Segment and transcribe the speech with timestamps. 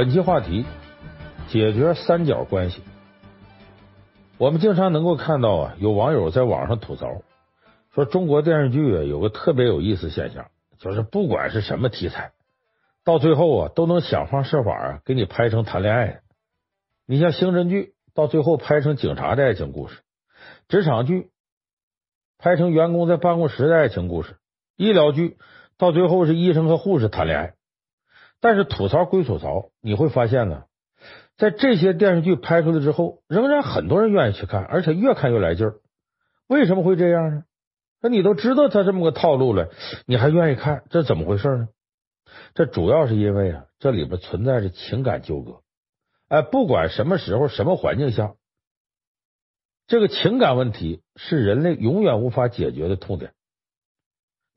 [0.00, 0.64] 本期话题：
[1.50, 2.80] 解决三角关系。
[4.38, 7.20] 我们经常能够看到啊，有网友在网上吐槽
[7.94, 10.46] 说，中国电视剧啊有个特别有意思现象，
[10.78, 12.32] 就是不管是什么题材，
[13.04, 16.20] 到最后啊都能想方设法啊给你拍成谈恋爱。
[17.06, 19.96] 你像刑侦剧，到最后拍成警察的爱情故事；
[20.66, 21.28] 职场剧
[22.38, 24.32] 拍成员工在办公室的爱情故事；
[24.78, 25.36] 医疗剧
[25.76, 27.52] 到最后是医生和护士谈恋爱。
[28.40, 30.64] 但是吐槽归吐槽，你会发现呢，
[31.36, 35.74] 在这些电视剧拍出来之后，仍然很多人愿意去看，而且越看越来劲儿。
[36.46, 37.44] 为什么会这样呢？
[38.02, 39.68] 那你都知道他这么个套路了，
[40.06, 41.68] 你还愿意看，这怎么回事呢？
[42.54, 45.60] 这主要是因为啊，这里边存在着情感纠葛。
[46.28, 48.34] 哎，不管什么时候、什么环境下，
[49.86, 53.32] 这个情感问题是人类永远无法解决的痛点。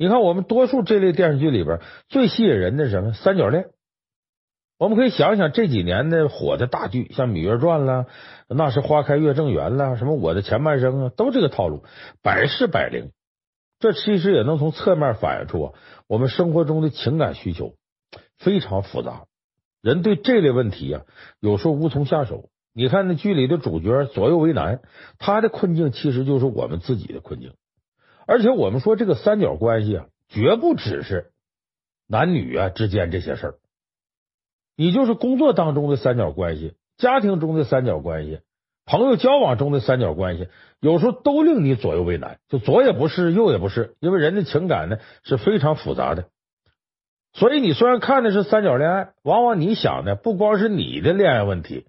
[0.03, 3.13] 你看，我们多数这类电视剧里边最吸引人的是什么？
[3.13, 3.69] 三角恋。
[4.77, 8.03] 我们可以想想这几年的火的大剧，像《芈月传》啦，
[8.49, 11.85] 《那时花开月正圆》啦，什么《我的前半生》啊，都这个套路，
[12.21, 13.11] 百试百灵。
[13.79, 15.73] 这其实也能从侧面反映出啊，
[16.09, 17.75] 我们生活中的情感需求
[18.37, 19.23] 非常复杂，
[19.81, 21.03] 人对这类问题啊，
[21.39, 22.49] 有时候无从下手。
[22.73, 24.81] 你看那剧里的主角左右为难，
[25.17, 27.53] 他的困境其实就是我们自己的困境。
[28.25, 31.31] 而且我们说这个三角关系啊，绝不只是
[32.07, 33.55] 男女啊之间这些事儿，
[34.75, 38.39] 你就是工作当中的三角关系，家庭中的三角关系，
[38.85, 40.47] 朋友交往中的三角关系，
[40.79, 46.25] 有时候都令你左右为难，就左也不是，右也不是，因为人的情感呢是非常复杂的。
[47.33, 51.87] 所以你虽然看的是三角恋爱，往往你想的不光是你的恋爱问题，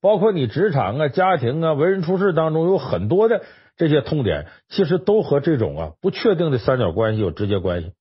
[0.00, 3.42] 包括你职场啊、家庭啊、为人处事当中有很多的。
[3.76, 7.92] 这些痛点其实都和这种啊不确定的三角关系有直接关系。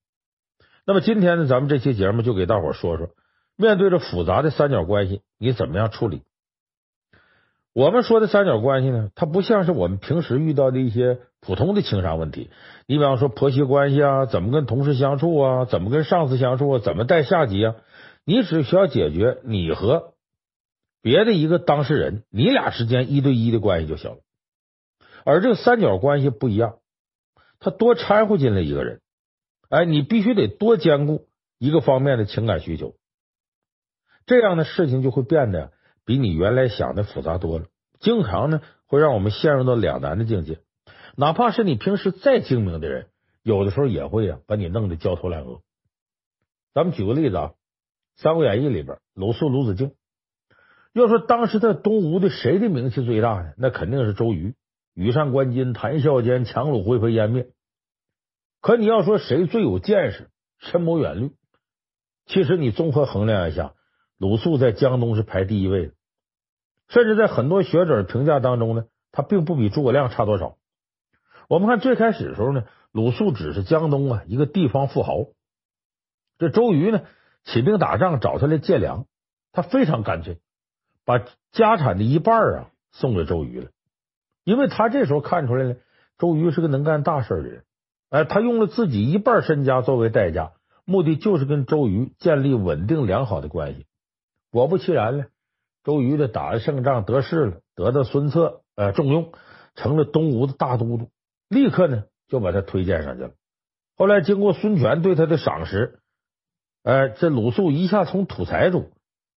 [0.86, 3.10] 那么今天呢，咱们这期节目就给大伙说说，
[3.56, 6.22] 面对着复杂的三角关系，你怎么样处理？
[7.74, 12.52] 我们说的三角关系呢，它不像是我们平时遇到的一些普通的情商问题。
[12.86, 17.76] 你比方说婆媳关系啊，怎么跟同事相处啊，怎么跟上司相处啊，怎么带下级啊，
[18.26, 20.14] 你只需要解决你和
[21.02, 24.18] 别的一个当事人，你俩之间一对一的关系就行了。
[25.26, 26.80] 而这个三角关系不一样，
[27.60, 29.02] 他多掺和进来一个人，
[29.70, 32.96] 哎，你必须得多兼顾一个方面的情感需求，
[34.26, 35.72] 这样的事情就会变得
[36.06, 37.68] 比你原来想的复杂多了，
[38.00, 40.60] 经常呢会让我们陷入到两难的境界。
[41.16, 43.08] 哪怕是你平时再精明的人，
[43.44, 45.62] 有的时候也会啊把你弄得焦头烂额。
[46.74, 47.52] 咱们举个例子啊，
[48.22, 49.94] 《三国演义》里边鲁肃、鲁子敬，
[50.92, 53.54] 要说当时在东吴的谁的名气最大呢？
[53.58, 54.56] 那肯定是周瑜。
[54.94, 57.48] 羽扇纶巾，谈笑间，樯橹灰飞烟灭。
[58.62, 61.32] 可你要说谁最有见识、深谋远虑？
[62.26, 63.74] 其实你综合衡量一下，
[64.18, 65.94] 鲁肃在江东是排第一位的，
[66.88, 70.58] 甚至在很多学者评价当中呢，他并不比诸葛亮差多少。
[71.50, 75.26] 我们看最开始的时候呢，鲁肃只是江东啊一个地方富豪，
[76.38, 77.04] 这周瑜呢
[77.44, 79.08] 起兵打仗找他来借粮，
[79.52, 80.40] 他非常干脆，
[81.04, 81.20] 把
[81.52, 83.72] 家产的一半啊送给周瑜了。
[84.44, 85.76] 因为他这时候看出来了，
[86.18, 87.64] 周瑜是个能干大事的人，
[88.10, 90.52] 哎，他用了自己一半身家作为代价，
[90.86, 93.86] 目的就是跟周瑜建立稳定良好的关系。
[94.52, 95.26] 果不其然呢，
[95.84, 99.32] 周瑜的打了胜仗得势了，得到孙策呃重用，
[99.76, 101.10] 成了东吴的大都督，
[101.48, 103.32] 立刻呢就把他推荐上去了。
[103.96, 106.00] 后来经过孙权对他的赏识，
[106.84, 108.92] 哎，这鲁肃一下从土财主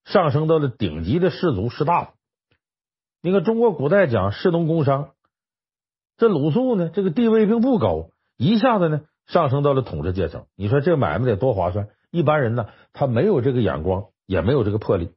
[0.04, 2.15] 上升到了顶级的士族士大夫。
[3.26, 5.10] 你看，中国古代讲士农工商，
[6.16, 10.46] 这鲁肃呢，这个地位并不高，一下子呢上升到了统治阶层。
[10.54, 11.88] 你说这买卖得多划算？
[12.12, 15.10] 一般人呢，他没有这个眼光，也没有这个魄力。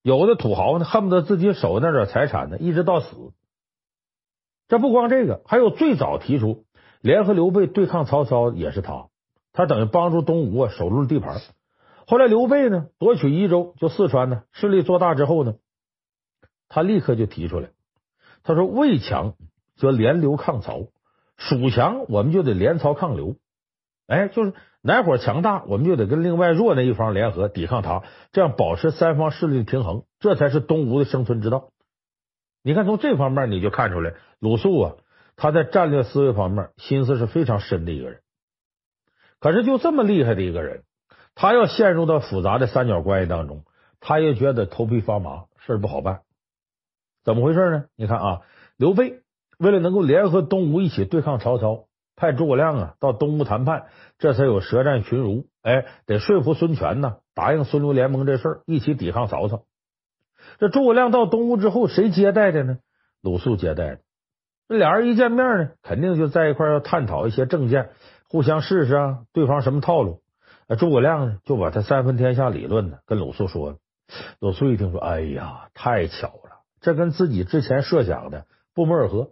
[0.00, 3.32] 有的土豪呢，恨不得自己守那点财产呢，一直到死。
[4.68, 6.66] 这不光这个，还有最早提出
[7.00, 9.08] 联合刘备对抗曹操也是他，
[9.52, 11.40] 他等于帮助东吴啊守住了地盘。
[12.06, 15.56] 后来刘备呢夺取益州，就四川呢势力做大之后呢。
[16.68, 17.70] 他立刻就提出来，
[18.42, 19.34] 他说：“魏强
[19.76, 20.88] 则联刘抗曹，
[21.36, 23.36] 蜀强我们就得联曹抗刘。
[24.06, 31.70] 哎，就是哪伙强大，我们就得跟另外弱那一方联合抵抗他，这样保持三方势力的平衡，这才是东吴的生存之道。
[32.62, 34.92] 你看，从这方面你就看出来，鲁肃啊，
[35.36, 38.20] 他在战略思维方面心思是非常深的一个人。
[39.40, 40.82] 可是，就这么厉害的一个人，
[41.34, 43.64] 他要陷入到复杂的三角关系当中，
[44.00, 46.20] 他也觉得头皮发麻，事儿不好办。”
[47.28, 47.84] 怎么回事呢？
[47.94, 48.40] 你看啊，
[48.78, 49.20] 刘备
[49.58, 51.84] 为了能够联合东吴一起对抗曹操，
[52.16, 53.88] 派诸葛亮啊到东吴谈判，
[54.18, 55.44] 这才有舌战群儒。
[55.60, 59.64] 哎，得说服孙权呢，答应孙刘联盟这事儿，一起抵抗曹操。
[60.58, 62.78] 这诸葛亮到东吴之后，谁接待的呢？
[63.20, 63.98] 鲁肃接待的。
[64.66, 67.90] 这俩人一见面呢，肯定就在一块要探讨一些政见，
[68.30, 70.22] 互相试试啊，对方什么套路。
[70.66, 73.76] 那诸葛亮呢，就把他三分天下理论呢跟鲁肃说了。
[74.40, 76.47] 鲁肃一听说，哎呀，太巧了，
[76.80, 79.30] 这跟自己之前设想的不谋而合。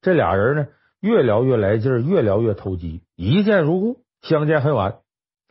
[0.00, 0.68] 这俩人呢，
[1.00, 5.00] 越聊越来劲儿，越聊越投机，一见如故，相见恨晚。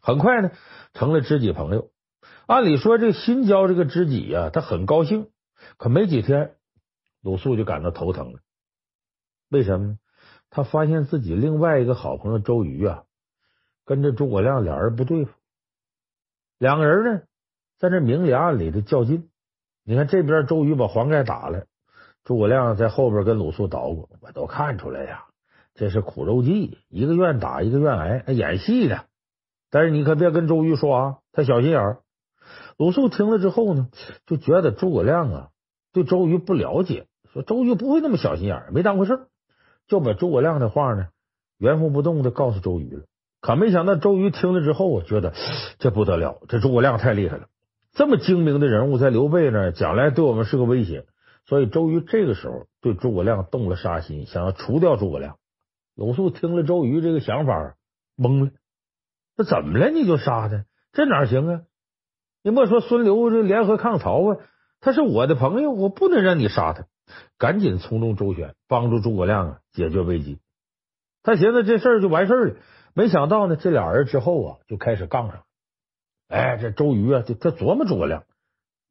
[0.02, 0.52] 很快呢，
[0.94, 1.90] 成了知己朋友。
[2.46, 5.30] 按理说，这新交这个知己呀，他很高兴。
[5.78, 6.56] 可没几天，
[7.22, 8.40] 鲁肃就感到头疼了。
[9.50, 10.00] 为什么呢？
[10.50, 13.04] 他发现自己另外一个好朋友周瑜啊，
[13.86, 15.32] 跟着诸葛亮俩人不对付。
[16.58, 17.22] 两个人呢，
[17.78, 19.30] 在这明里暗里的较劲。
[19.90, 21.64] 你看这边周瑜把黄盖打了，
[22.26, 24.10] 诸葛亮在后边跟鲁肃捣鼓。
[24.22, 25.24] 我都看出来呀，
[25.76, 29.06] 这是苦肉计，一个愿打，一个愿挨，演戏的。
[29.72, 32.00] 但是你可别跟周瑜说啊，他小心眼儿。
[32.76, 33.88] 鲁肃听了之后呢，
[34.26, 35.48] 就觉得诸葛亮啊
[35.94, 39.28] 对周瑜不了解，说周瑜不会那么小心眼儿，没当回事儿，
[39.88, 41.08] 就把诸葛亮的话呢
[41.58, 43.04] 原封不动的告诉周瑜了。
[43.40, 45.34] 可没想到周瑜听了之后，我觉得
[45.80, 47.48] 这不得了，这诸葛亮太厉害了，
[47.98, 51.08] 这么精明的人物在刘备那，将来对我们是个威胁。
[51.48, 55.38] 所以周瑜这个时候对诸葛亮动了杀心，想要除掉诸葛亮。
[55.96, 57.76] 鲁肃听了周瑜这个想法，
[58.16, 58.52] 懵了，
[59.36, 59.90] 这怎么了？
[59.90, 60.66] 你就杀他？
[60.94, 61.62] 这哪行啊？
[62.44, 64.38] 你莫说孙刘这联合抗曹啊，
[64.80, 66.86] 他是我的朋友，我不能让你杀他。
[67.40, 70.38] 赶紧从中周旋，帮助诸葛亮啊解决危机。
[71.24, 72.56] 他寻思这事儿就完事儿了，
[72.94, 75.46] 没想到呢，这俩人之后啊就开始杠上。
[76.28, 78.24] 哎，这周瑜啊，就他琢磨诸葛亮，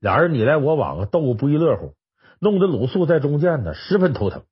[0.00, 1.94] 俩人你来我往啊，斗个不亦乐乎，
[2.40, 4.44] 弄得鲁肃在中间呢十分头疼。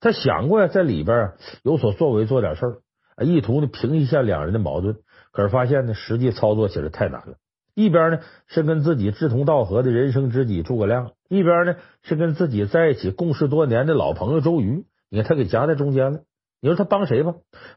[0.00, 1.32] 他想过呀，在里边
[1.62, 4.96] 有所作为，做点事儿，意图呢平一下两人的矛盾，
[5.30, 7.36] 可是发现呢，实际操作起来太难了。
[7.74, 14.84] 一边呢是跟自己志同道合的人生知己诸葛亮，一边呢是跟自己在一起共事多年的老朋友周瑜。
[15.08, 16.20] 你看他给夹在中间了，
[16.60, 17.34] 你说他帮谁吧？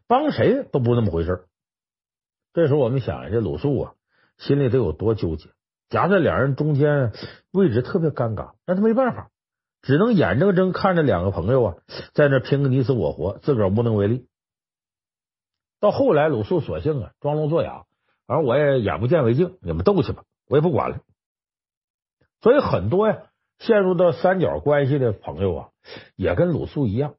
[0.07, 1.45] 帮谁都不那么回事。
[2.55, 3.93] 这时候我们想，这鲁肃啊，
[4.37, 5.49] 心里得有多纠结？
[5.89, 7.11] 夹在两人中间，
[7.51, 9.29] 位置特别尴尬，那他没办法，
[9.81, 11.75] 只能眼睁睁看着两个朋友啊
[12.13, 14.25] 在那拼个你死我活，自个儿无能为力。
[15.81, 17.83] 到后来，鲁肃索性啊装聋作哑。
[18.25, 20.99] 而我也眼不见为净，你们斗去吧，我也不管了。
[22.39, 23.23] 所以很多呀，
[23.59, 25.69] 陷入到三角关系的朋友啊，
[26.15, 27.15] 也跟鲁肃一样。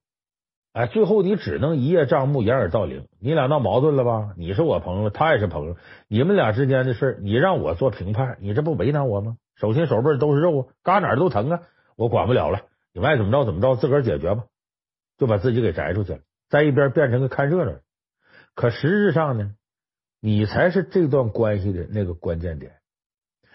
[0.77, 3.09] 哎，最后你只能一叶障目，掩耳盗铃。
[3.19, 4.35] 你俩闹矛盾了吧？
[4.37, 5.75] 你是我朋友，他也是朋友，
[6.07, 9.39] 你们俩之间的事，你让我做评判，你这不为难我吗？
[9.55, 11.63] 手心手背都是肉啊，嘎哪儿都疼啊，
[11.97, 12.61] 我管不了了，
[12.93, 14.45] 你们爱怎么着怎么着，自个儿解决吧，
[15.17, 16.19] 就把自己给摘出去了，
[16.51, 17.73] 在一边变成个看热闹。
[18.55, 19.55] 可实质上呢？
[20.21, 22.73] 你才是这段关系的那个关键点，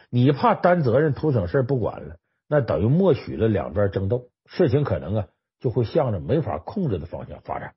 [0.09, 2.15] 你怕担责任图省事不管了，
[2.49, 5.27] 那等于默许了两边争斗，事情可能啊
[5.61, 7.75] 就会向着没法控制的方向发展。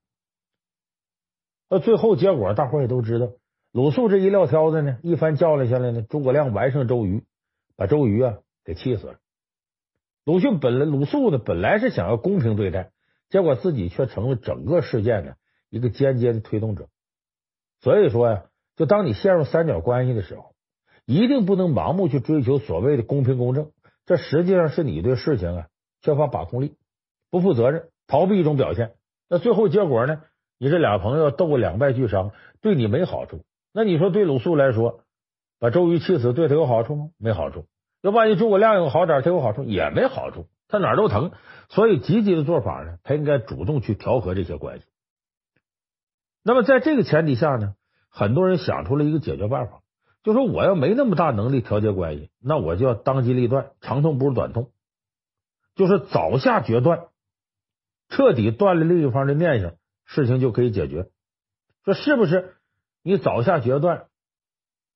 [1.70, 3.28] 那最后结果大伙也都知道，
[3.70, 7.22] 鲁肃这一撂挑子呢，一番较量下来呢，诸葛亮完胜周瑜，
[7.76, 9.18] 把周瑜啊给气死了。
[10.24, 12.90] 鲁迅本来鲁肃呢本来是想要公平对待，
[13.30, 15.36] 结果自己却成了整个事件的
[15.70, 16.88] 一个间接的推动者。
[17.80, 18.46] 所以说呀。
[18.76, 20.52] 就当你陷入三角关系的时候，
[21.06, 23.70] 一定不能盲目去追求所谓的公平公正，
[24.04, 25.68] 这实际上是你对事情啊
[26.00, 26.74] 缺乏把控力、
[27.34, 28.92] 不负责任、逃避一种表现。
[29.28, 30.22] 那最后结果呢？
[30.56, 33.40] 你这俩朋友斗个两败俱伤，对你没好处。
[33.72, 35.00] 那你说对鲁肃来说，
[35.58, 37.10] 把周瑜气死，对他有好处吗？
[37.18, 37.66] 没好处。
[38.02, 41.32] 要万一诸葛亮有好点，他有好处也没好处，他哪儿都疼。
[41.70, 44.86] 所以积极的做法呢，他应该主动去调和这些关系。
[46.44, 47.74] 那么在这个前提下呢？
[48.10, 49.80] 很多人想出了一个解决办法，
[50.22, 54.70] 就说我要没那么大能力调节关系，那我就要当机立断，长痛不如短痛，
[55.74, 57.08] 就是早下决断，
[58.08, 61.08] 彻底断了另一方的念想，事情就可以解决。
[61.84, 62.54] 说是不是？
[63.02, 64.06] 你早下决断，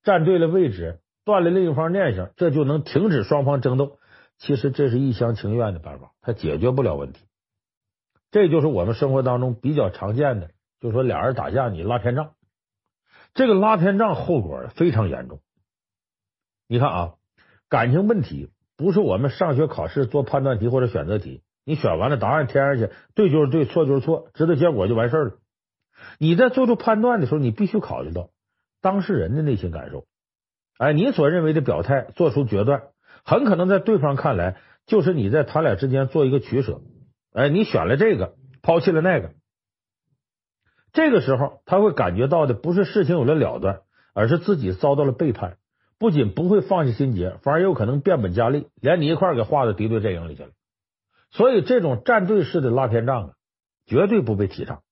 [0.02, 3.98] 站对了位置，断了另一方念想，这就能停止双方争斗？
[4.38, 7.26] 其实这是一厢情愿的办法，它解决不了问题。
[8.30, 10.50] 这就是我们生活当中比较常见的，
[10.80, 12.34] 就是说俩人打架，你拉偏仗。
[13.34, 15.40] 这个拉偏仗后果非常严重。
[16.66, 17.14] 你看啊，
[17.68, 25.32] 感情问题不是我们上学考试做判断题或者选择题，你选完了答案填上去，对就是对，错就是错，知道结果就完事儿了。
[26.18, 28.30] 你在做出判断的时候，你必须考虑到
[28.80, 30.06] 当事人的内心感受。
[30.78, 32.84] 哎，你所认为的表态，做出决断，
[33.22, 34.56] 很可能在对方看来
[34.86, 36.80] 就是你在他俩之间做一个取舍。
[37.34, 38.32] 哎，你选了这个，
[38.62, 39.32] 抛弃了那个。
[40.94, 43.80] 这个时候，他会感觉到的不是事情有了了断，
[44.14, 45.58] 而是自己遭到了背叛，
[45.98, 50.48] 不仅不会放下心结，反而有可能变本加厉，连你一块给划到敌对阵营里去了。
[51.30, 53.34] 所以，这种站队式的拉偏仗啊，
[53.86, 54.82] 绝对不被提倡。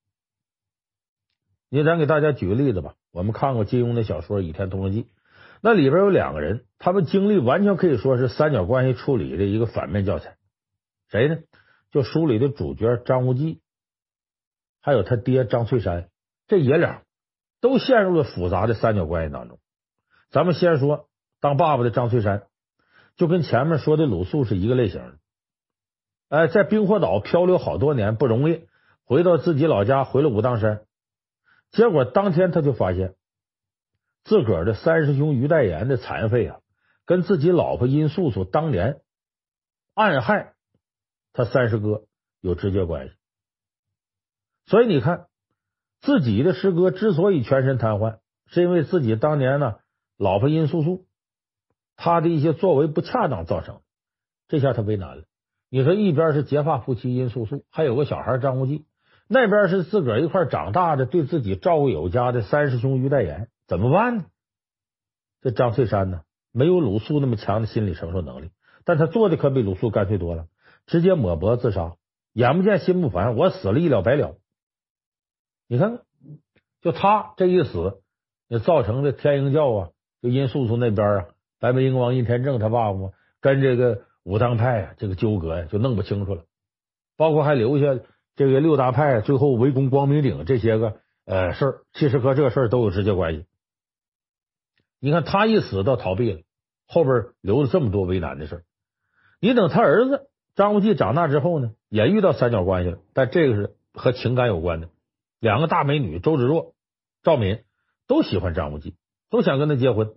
[1.69, 5.05] 你咱给大家举个例子吧，我们看过金庸的小说《倚天屠龙记》，
[5.61, 10.37] 那里边有两个人，他们经历完全可以说是三角关系处理的一个反面教材。
[11.09, 11.39] 谁呢？
[11.91, 13.61] 就书里的主角张无忌，
[14.83, 16.09] 还有他爹张翠山，
[16.47, 17.03] 这爷俩
[17.61, 19.59] 都陷入了复杂的三角关系当中。
[20.31, 21.09] 咱们先说
[21.41, 22.47] 当爸爸的张翠山，
[23.17, 25.19] 就跟前面说的鲁肃是一个类型的。
[26.29, 28.67] 哎，在冰火岛漂流好多年不容易，
[29.05, 30.85] 回到自己老家，回了武当山。
[31.71, 33.15] 结果当天他就发现，
[34.25, 36.61] 自个儿的三师兄于代言的残废啊，
[37.05, 39.01] 跟自己老婆殷素素当年
[39.95, 40.55] 暗害
[41.33, 42.07] 他三师哥
[42.41, 43.15] 有直接关系。
[44.67, 45.27] 所以你看，
[46.01, 49.77] 自己的师哥之所以全身瘫痪，是因为自己当年呢，
[50.17, 51.07] 老婆殷素素
[51.95, 53.81] 他的一些作为不恰当造成。
[54.49, 55.25] 这下他为难了。
[55.77, 58.87] 你说一边是结发夫妻殷素素，还有个小孩张无忌。
[59.29, 64.25] 那边是自个儿一块长大的，对自己照顾有加的三师兄于代言，怎么办呢？
[65.43, 68.53] 这张翠山呢，没有鲁肃那么强的心理承受能力，
[68.87, 70.47] 但他做的可比鲁肃干脆多了，
[70.87, 71.97] 直接抹脖自杀，
[72.33, 74.39] 眼不见心不烦，我死了，一了百了。
[75.69, 75.99] 你看，
[76.81, 78.01] 就他这一死，
[78.49, 79.91] 也造成的天鹰教啊，
[80.23, 81.27] 就殷素素那边啊，
[81.61, 82.99] 白眉鹰王殷天正他爸爸
[83.43, 86.43] 跟这个武当派啊，这个纠葛呀，就弄不清楚了，
[87.17, 88.05] 包括还留下。
[88.35, 93.47] 这个六大派最后围攻光明顶这些个呃事儿，其实和这事儿都有直接关系。
[95.01, 96.41] 你看他一死倒逃避了，
[96.87, 98.65] 后边留了这么多为难的事儿。
[99.41, 104.91] 你等他儿子张无忌长大之后呢，也遇到三角关系了，但这个是和情感有关的。
[105.41, 106.75] 两个大美女周芷若、
[107.23, 107.65] 赵敏
[108.07, 108.97] 都喜欢张无忌，
[109.31, 110.13] 都想跟他结婚，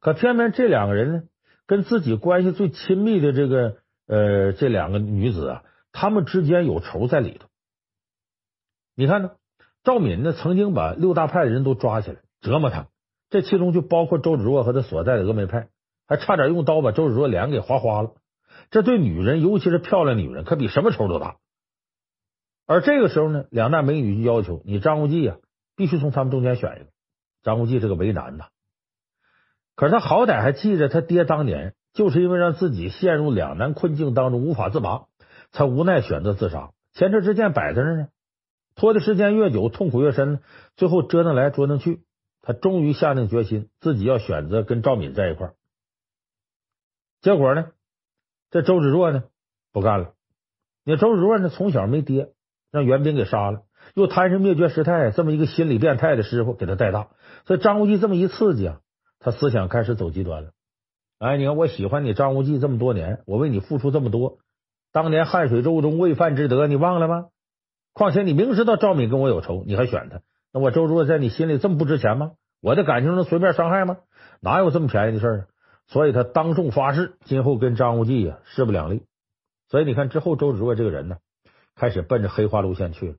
[0.00, 1.22] 可偏偏这两个人呢，
[1.68, 3.76] 跟自己关系最亲密的这个
[4.08, 7.46] 呃这两个女子啊，他们之间有仇在里头。
[8.96, 9.30] 你看呢？
[9.84, 12.88] 赵敏呢，曾经把六大派的人都抓起来折磨他，
[13.30, 15.68] 这其中就包括周芷若和他所在的峨眉派，
[16.06, 18.14] 还差点用刀把周芷若脸给划花了。
[18.70, 21.36] 这对女人，尤其是漂亮女人，可比什么仇都大。
[22.66, 25.36] 而这个时候呢，两大美女就要求你张无忌啊，
[25.76, 26.90] 必须从他们中间选一个。
[27.42, 28.46] 张无忌这个为难呐，
[29.78, 35.04] 可是他好歹还记着他爹当年就是因为让自己陷入两难困境当中无法自拔，
[35.52, 36.72] 才无奈选择自杀。
[36.94, 38.08] 前车之鉴摆在那呢。
[38.74, 40.40] 拖的时间越久，痛苦越深。
[40.76, 42.00] 最后折腾来折腾去，
[42.42, 45.52] 他终于下定决心，自己要选择跟赵敏在一块。
[47.20, 47.66] 结果呢，
[48.50, 49.22] 这周芷若呢
[49.72, 50.14] 不干了。
[50.84, 52.32] 你周芷若呢从小没爹，
[52.72, 53.62] 让袁冰给杀了，
[53.94, 57.10] 又贪生灭绝师太这么一个心理变态的师傅给他带大，
[57.46, 58.80] 所以张无忌这么一刺激啊，
[59.20, 60.50] 他思想开始走极端了。
[61.18, 64.38] 哎，你看我喜欢你张无忌这么多年，我为你付出这么多，
[64.92, 67.26] 当年汉水舟中喂饭之德，你忘了吗？
[67.92, 70.20] 况且你明知道赵敏跟我有仇，你还选他，
[70.52, 72.32] 那我周芷若在你心里这么不值钱吗？
[72.60, 73.98] 我的感情能随便伤害吗？
[74.40, 75.48] 哪有这么便宜的事儿？
[75.88, 79.02] 所以他当众发誓，今后跟张无忌呀势不两立。
[79.68, 81.16] 所以你看之后，周芷若这个人呢，
[81.74, 83.14] 开始奔着黑化路线去了，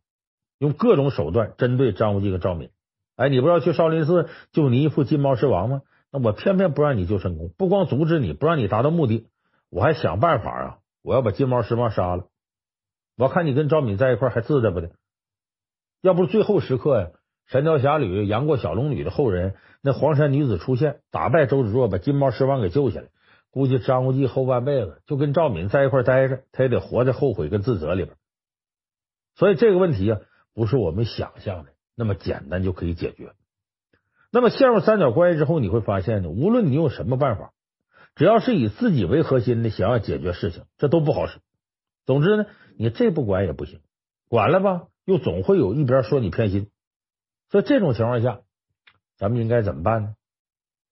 [0.60, 2.70] 用各种手段针对张无忌和赵敏。
[3.20, 5.82] 哎，你不是要去少林寺救你义父金毛狮王吗？
[6.10, 9.28] 那我偏偏不让你救申公，不光阻止你，不让你达到目的，
[9.70, 12.28] 我还想办法啊，我要把金毛狮王杀了。
[13.18, 14.92] 我看你跟赵敏在一块还自在不的？
[16.02, 17.08] 要不是最后时刻呀，
[17.52, 23.08] 《神雕侠侣》杨过小龙女的后人那黄山女子出现，打败周芷若，把金毛狮王给救下来，
[23.52, 28.16] 估计张无忌后半辈子就跟赵敏在一块待着，他也得活在后悔跟自责里边。
[29.36, 30.22] 所以这个问题啊，
[30.54, 33.34] 不是我们想象的那么简单就可以解决。
[34.32, 37.52] 那么陷入三角关系之后，你会发现呢，无论你用什么办法，
[38.16, 41.40] 只要是以自己为核心的想要解决事情，这都不好使。
[42.06, 42.46] 总之呢。
[42.82, 43.82] 你这不管也不行，
[44.30, 46.72] 管了吧，又总会有一边说你偏心，
[47.50, 48.40] 所以这种情况下，
[49.18, 50.16] 咱们应该怎么办呢？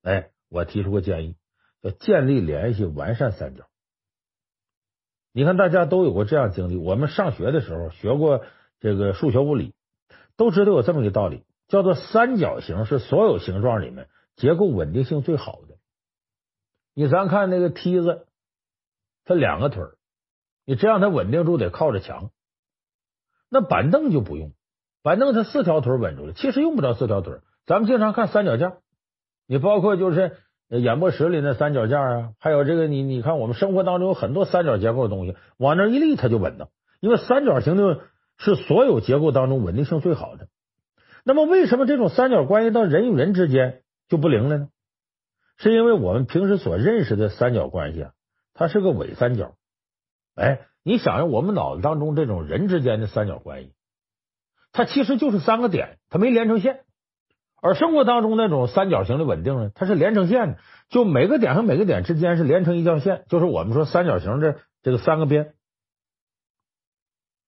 [0.03, 1.37] 哎，我提出个建议，
[1.81, 3.69] 叫建立联系，完善三角。
[5.31, 8.43] 你看，大家都有过这样经历，我们上学的时候学过
[8.81, 9.73] 这个数学物理，
[10.37, 15.75] 都知道有这么一个道理，叫做三角形是所有形状里面结构稳定性最好的。
[16.93, 18.27] 你咱看那个梯子，
[19.25, 19.83] 它两个腿。
[20.65, 22.29] 你这样它稳定住得靠着墙，
[23.49, 24.51] 那板凳就不用，
[25.01, 27.39] 板凳它四条腿稳住了，其实用不着四条腿。
[27.65, 28.77] 咱们经常看三脚架，
[29.47, 30.35] 你包括就是
[30.67, 36.67] 演播室里那三脚架啊，还有这个你你看我们生活当中有很多三角结构的东西，往那一立它就稳当，
[36.99, 38.01] 因为三角形的
[38.37, 40.47] 是所有结构当中稳定性最好的。
[41.23, 44.69] 那么为什么这种三角关系到人与人之间就不灵了呢？
[45.57, 48.11] 是因为我们平时所认识的三角关系啊，
[48.53, 49.55] 它是个伪三角。
[50.35, 53.73] 哎，你想想，我们脑子当中这种人之间的三角关系，
[54.71, 56.81] 它其实就是三个点，它没连成线。
[57.59, 60.57] 而生活当中那种三角形的稳定呢，它是连成线的，
[60.89, 65.55] 就每个点和每个点之间是连成一条线，就是我们说三角形的这个三个边。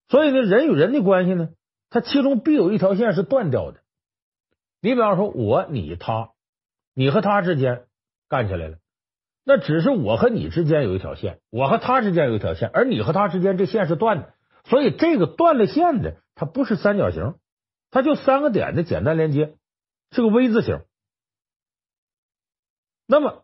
[0.10, 1.50] 所以呢，人与人的关系呢，
[1.90, 3.80] 它其中必有一条线是断掉的。
[4.82, 6.32] 你比方说，我、你、他，
[6.94, 7.86] 你和他之间
[8.28, 8.78] 干起来了，
[9.46, 14.34] 那只是我和你之间有一条线，我和他之间有一条线，而你和他之间这线是断的，
[14.66, 17.36] 所以这个断了线的，它不是三角形，
[17.92, 19.56] 它就三个点的简单连接。
[20.12, 20.82] 是个 V 字形。
[23.06, 23.44] 那么，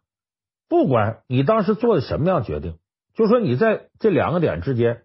[0.67, 2.79] 不管你当时做的什么样决定，
[3.13, 5.04] 就说你在这两个点之间，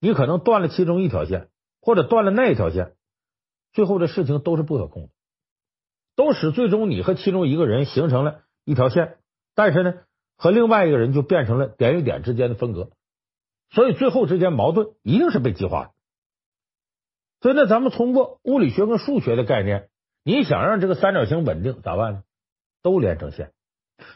[0.00, 1.48] 你可能断了其中一条线，
[1.80, 2.94] 或者断了那一条线，
[3.72, 5.08] 最后的事情都是不可控的，
[6.16, 9.18] 都使最终你和其中一个人形成了一条线，
[9.54, 9.94] 但是呢，
[10.36, 12.90] 和另外一个人就变成了点与点之间的分隔，
[13.70, 15.90] 所以最后之间矛盾一定是被激化的。
[17.40, 19.88] 所以呢，咱们通过物理学跟数学的概念。
[20.24, 22.22] 你想让这个三角形稳定咋办呢？
[22.82, 23.52] 都连成线，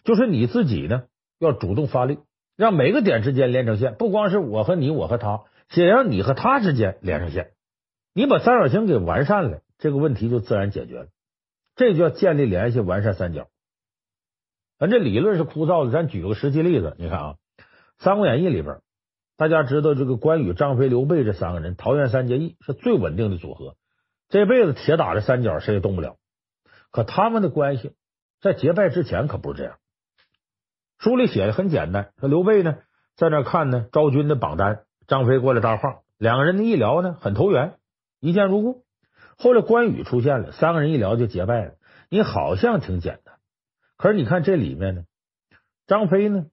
[0.04, 1.04] 就是你自己呢
[1.38, 2.18] 要主动发力，
[2.54, 3.94] 让每个点之间连成线。
[3.94, 5.44] 不光是我和你，我和他，
[5.80, 7.52] 也让你和他之间连上线。
[8.14, 11.06] 你把三角形给完善了，这个问题就自然解决了。
[11.74, 13.48] 这叫建立联系，完善三角。
[14.78, 16.94] 咱这理论是枯燥的，咱举个实际例子。
[16.98, 17.34] 你看啊，
[17.98, 18.80] 《三国演义》里边，
[19.36, 23.76] 大家知道这个关羽、张飞、刘备这三个人，桃园三结义是最稳定的组合。
[24.28, 26.16] 这辈子铁打的三角，谁也动不了。
[26.90, 27.94] 可他们的关系
[28.40, 29.78] 在结拜之前可不是这样。
[30.98, 32.78] 书里写的很简单，说刘备呢
[33.16, 37.74] 在那看呢昭君的榜单，张飞过来搭话，两个人的一聊呢很投缘，
[38.20, 38.84] 一见如故。
[39.36, 41.72] 后来关羽出现了，三个人一聊就结拜了。
[42.08, 43.36] 你好像挺简单，
[43.96, 45.04] 可是你看这里面呢，
[45.86, 46.46] 张飞呢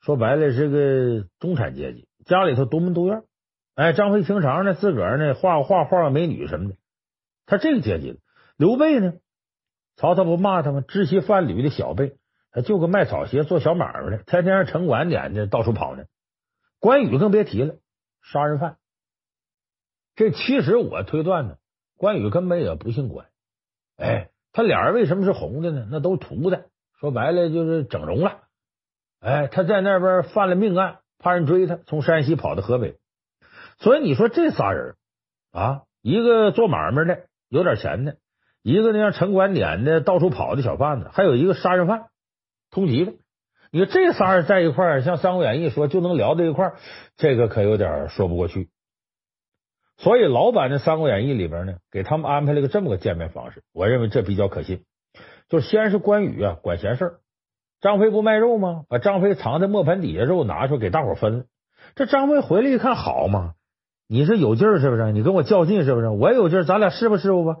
[0.00, 3.22] 说白了是个中产阶级，家里头独门独院。
[3.74, 6.76] 哎，张飞平常呢自个儿呢画个画画个美女什么的。
[7.46, 8.20] 他这个阶级，
[8.56, 9.14] 刘备呢？
[9.96, 10.84] 曹操不骂他吗？
[10.86, 12.16] 知其贩履的小辈，
[12.52, 16.04] 他就个卖草鞋、做小买卖的，天天让城管撵的，到处跑呢。
[16.78, 17.76] 关羽更别提了，
[18.30, 18.76] 杀人犯。
[20.14, 21.56] 这其实我推断呢，
[21.96, 23.26] 关羽根本也不姓关。
[23.96, 25.86] 哎，他脸儿为什么是红的呢？
[25.90, 26.66] 那都涂的，
[27.00, 28.42] 说白了就是整容了。
[29.20, 32.98] 哎，他在那边犯了命案，怕人追他，从山西跑到河北。
[33.78, 34.96] 所以你说这仨人
[35.52, 37.26] 啊，一个做买卖的。
[37.48, 38.16] 有点钱的，
[38.62, 42.08] 一个呢让城管撵的，到处跑的小贩子，还有一个杀人犯，
[42.72, 43.12] 通缉的。
[43.76, 46.76] 你说这仨人在一块儿，像《三国演义》说就能聊到一块儿，
[47.18, 48.70] 这个可有点说不过去。
[49.98, 54.84] 所以老版的《三国演义》里边呢，给他们安排了个这么个见面方式，我认为这比较可信。
[55.50, 57.14] 就先是关羽啊管闲事儿，
[57.82, 58.84] 张飞不卖肉吗？
[58.88, 61.44] 把张飞藏在磨盘底下肉拿出来给大伙分了。
[61.96, 63.52] 这张飞回来一看，好嘛。
[64.08, 65.12] 你是有劲儿是不是？
[65.12, 66.08] 你跟我较劲是不是？
[66.08, 67.56] 我也有劲儿，咱俩试吧试吧吧。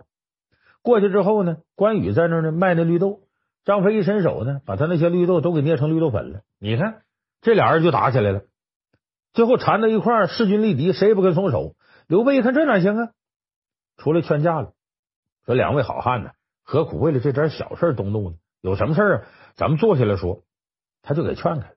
[0.80, 3.20] 过去之后呢，关羽在那儿呢卖那绿豆，
[3.66, 6.40] 张飞一伸手呢，把他那些绿豆都给捏成绿豆粉了。
[6.58, 7.02] 你看
[7.42, 8.42] 这俩人就打起来了，
[9.34, 11.74] 最后缠到一块儿，势均力敌，谁也不肯松手。
[12.06, 13.10] 刘备一看这哪行啊，
[13.98, 14.72] 出来劝架了，
[15.44, 16.30] 说两位好汉呢，
[16.62, 18.36] 何苦为了这点小事动怒呢？
[18.62, 19.22] 有什么事啊，
[19.56, 20.42] 咱们坐下来说。
[21.02, 21.74] 他就给劝开了。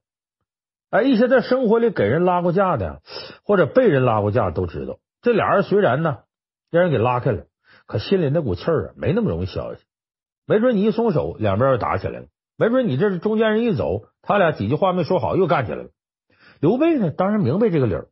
[0.90, 3.02] 哎，一些在生活里给人拉过架的，
[3.44, 6.20] 或者被人拉过架都知道，这俩人虽然呢
[6.72, 7.46] 让人给拉开了，
[7.88, 9.86] 可心里那股气儿啊没那么容易消下去。
[10.50, 12.26] 没准你一松手，两边又打起来了；
[12.58, 15.90] 没准你这是中间人一走，他俩几句话没说好，又干起来了。
[16.60, 18.08] 刘备呢，当然明白这个理儿，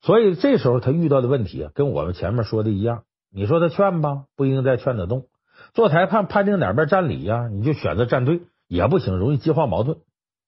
[0.00, 3.04] 所以这时候他遇到的问题啊，跟我们前面说的一样。
[3.30, 5.20] 你说他劝吧，不应该劝得动；
[5.72, 9.98] 做裁判判定哪边占理呀，你就选择站队也不行，容易激化矛盾。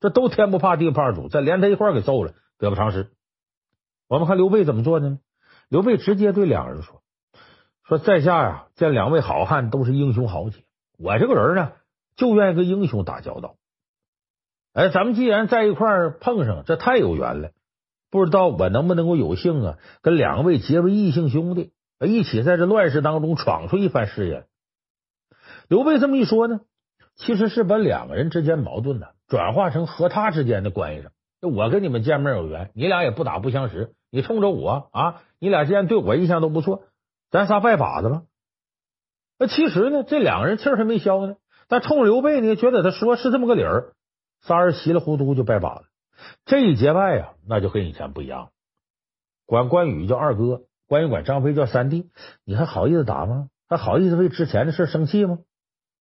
[0.00, 3.12] 这都天不怕地不怕主，再连他一块给揍了，得不偿失。
[4.08, 5.20] 我们看刘备怎么做的呢？
[5.68, 7.02] 刘备直接对两人说
[7.86, 10.64] ：“说在下呀，见两位好汉都是英雄豪杰，
[10.98, 11.72] 我这个人呢，
[12.16, 13.56] 就愿意跟英雄打交道。
[14.72, 17.50] 哎，咱们既然在一块碰上，这太有缘了。
[18.10, 24.46] 不知道我能不能够有幸啊，跟两位结为异姓兄弟，一起在这乱世当中闯出一番事业。”
[25.68, 26.60] 刘备这么一说呢，
[27.16, 29.08] 其实是把两个人之间矛盾呢。
[29.26, 36.84] 转化成和他之间的关系上，我跟你们见面有缘，你俩也不打不相识，你冲着我啊，你俩既然对我印象都不错，
[37.34, 38.22] 咱仨拜把子吧。
[39.40, 41.34] 那其实呢，这两个人气还没消呢，
[41.66, 43.94] 但冲刘备呢，觉得他说是这么个理儿，
[44.42, 45.84] 仨人稀里糊涂就拜把子。
[46.44, 48.50] 这一结拜呀，那就跟以前不一样，
[49.46, 52.08] 管关羽叫二哥，关羽管张飞叫三弟，
[52.44, 53.48] 你还好意思打吗？
[53.68, 55.38] 还好意思为之前的事生气吗？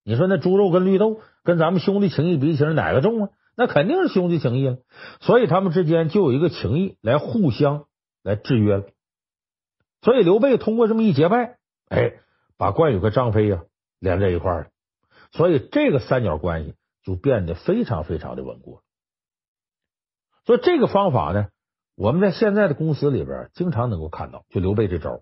[0.04, 3.30] 你说那猪肉跟绿豆跟咱们兄弟情谊比起来，哪个重啊？
[3.58, 4.78] 那肯定是兄弟情谊了。
[5.20, 7.86] 所以他们之间就有一个情谊来互相
[8.22, 8.84] 来制约了。
[10.04, 12.14] 所以刘备通过这么一结拜，哎，
[12.58, 13.64] 把关羽和张飞呀
[14.00, 14.68] 连在一块儿了。
[15.32, 18.82] 所以这个三角关系就变得非常非常的稳固。
[20.46, 21.48] 所以这个方法呢，
[21.96, 25.22] 我们在现在的公司里边经常能够看到，就刘备这招，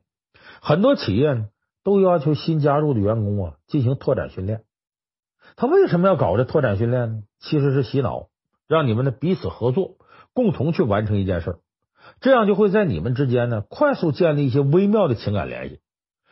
[0.61, 1.47] 很多企业呢
[1.83, 4.63] 都要求新加入的员工啊进行拓展训练。
[5.55, 7.23] 他为什么要搞这拓展训练呢？
[7.39, 8.29] 其实是洗脑，
[8.67, 9.97] 让你们呢彼此合作，
[10.33, 11.59] 共同去完成一件事，
[12.21, 15.81] 这样就会在你们之间呢快速建立一些微妙的情感联系。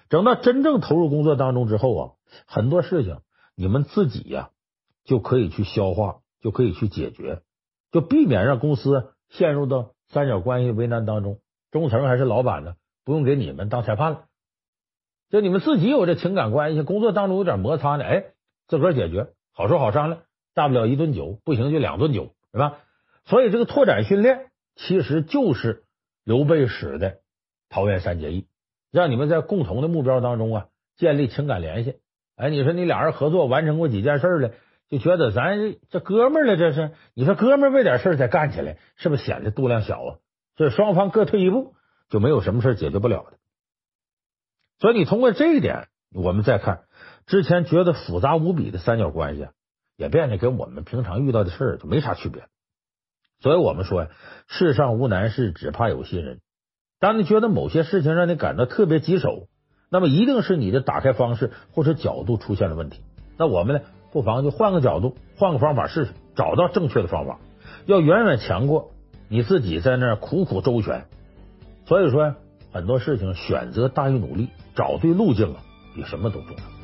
[0.07, 2.11] 等到真正投入工作当中之后啊，
[2.47, 3.19] 很多事情
[3.55, 4.51] 你们自己呀
[5.03, 7.41] 就可以去消化，就可以去解决，
[7.91, 11.39] 就避免让公司陷入到三角关系为难当中。
[11.71, 14.25] 中层还是老板呢，不用给你们当裁判了，
[15.29, 18.23] 就你们自己有这情感关系，工作当中有点摩擦呢，哎。
[18.67, 20.21] 自个儿解决，好说好商量，
[20.53, 22.77] 大不了一顿酒，不行就两顿酒，是吧？
[23.25, 24.48] 所以这个拓展训练
[24.81, 25.83] 其实就是
[26.23, 27.17] 刘备使的
[27.67, 28.47] 桃园三结义，
[28.91, 31.97] 让你们在共同的目标当中啊建立情感联系。
[32.37, 34.53] 哎，你说你俩人合作完成过几件事了，
[34.87, 40.17] 就觉得咱这哥们儿了，这是你说哥们儿为点事再干起来，是不是显得度量小啊？
[40.55, 41.75] 所以双方各退一步，
[42.09, 43.37] 就没有什么事解决不了的。
[44.79, 46.85] 所以你通过这一点，我们再看。
[47.25, 49.49] 之前觉得复杂无比的三角关系，
[49.97, 52.47] 也变得跟我们平常遇到的事儿就没啥区别。
[53.41, 54.09] 所以我们说呀，
[54.47, 56.39] 世上无难事，只怕有心人。
[56.99, 59.47] 当你觉得某些事情让你感到特别棘手，
[59.89, 63.01] 那么一定是你的打开方式或者角度出现了问题。
[63.37, 67.39] 那我们呢，不妨就换个角度，换个方法试试，找到正确的方法，
[67.85, 68.91] 要远远强过
[69.29, 71.05] 你自己在那儿苦苦周旋。
[71.85, 72.35] 所以说，
[72.73, 75.63] 很多事情选择大于努力，找对路径啊，
[75.95, 76.78] 比什么都重要。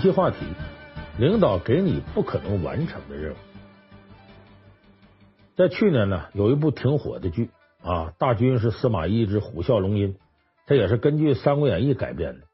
[0.00, 0.36] 期话题：
[1.18, 3.36] 领导给你不可能完成的任务。
[5.56, 7.50] 在去年呢，有一部挺火的剧
[7.82, 10.14] 啊，《大军是司马懿之虎啸龙吟》，
[10.66, 12.46] 它也是根据《三国演义》改编的。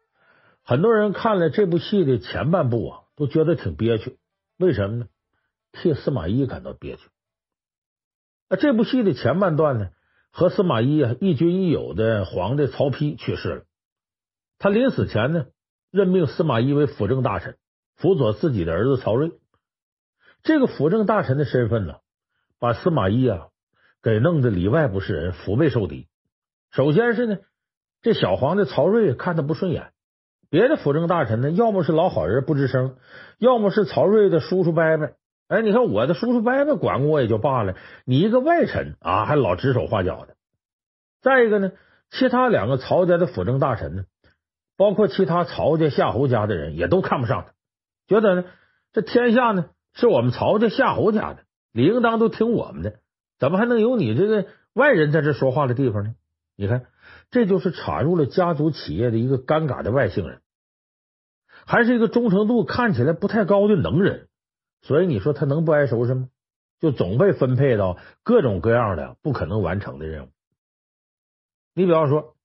[0.65, 4.19] 很多人看了这部戏的前半部啊，都觉得挺憋屈。
[4.59, 5.07] 为什么呢？
[5.71, 7.03] 替司马懿感到憋屈。
[8.49, 9.91] 那这部戏的前半段呢，
[10.33, 13.65] 和司马懿啊一君一友的皇帝曹丕去世了。
[14.59, 15.47] 他临死前呢，
[15.97, 17.57] 任命司马懿为辅政大臣，
[17.97, 19.33] 辅佐自己的儿子曹睿。
[20.43, 21.95] 这个辅政大臣的身份呢，
[22.61, 23.49] 把司马懿啊
[24.03, 26.07] 给弄得里外不是人，腹背受敌。
[26.71, 27.39] 首先是呢，
[28.03, 29.93] 这小皇帝曹睿看他不顺眼，
[30.51, 32.97] 别的辅政大臣呢，要么是老好人不吱声，
[33.39, 35.13] 要么是曹睿的叔叔伯伯。
[35.49, 40.37] 哎，你看我的叔叔伯伯管过我也就罢了，你一个外臣啊，还老指手画脚的。
[41.23, 41.73] 再一个呢，
[42.11, 44.05] 其他两个曹家的辅政大臣呢。
[44.77, 47.55] 包括其他曹家、夏侯家的人也都看不上他，
[48.07, 48.45] 觉得呢，
[48.93, 53.01] 这天下呢是我们曹家、夏侯家的，理应当都听我们的，
[53.39, 56.15] 怎么还能有你这个外人在这说话的地方呢？
[56.57, 56.87] 你看，
[57.31, 60.43] 这就是插入了家族企业的一个尴尬的外姓人，
[61.65, 64.29] 还是一个忠诚度看起来不太高的能人，
[64.83, 66.29] 所以你说他能不挨收拾吗？
[66.81, 70.29] 就总被分配到各种各样的不可能完成的任务。
[71.73, 72.37] 你比方说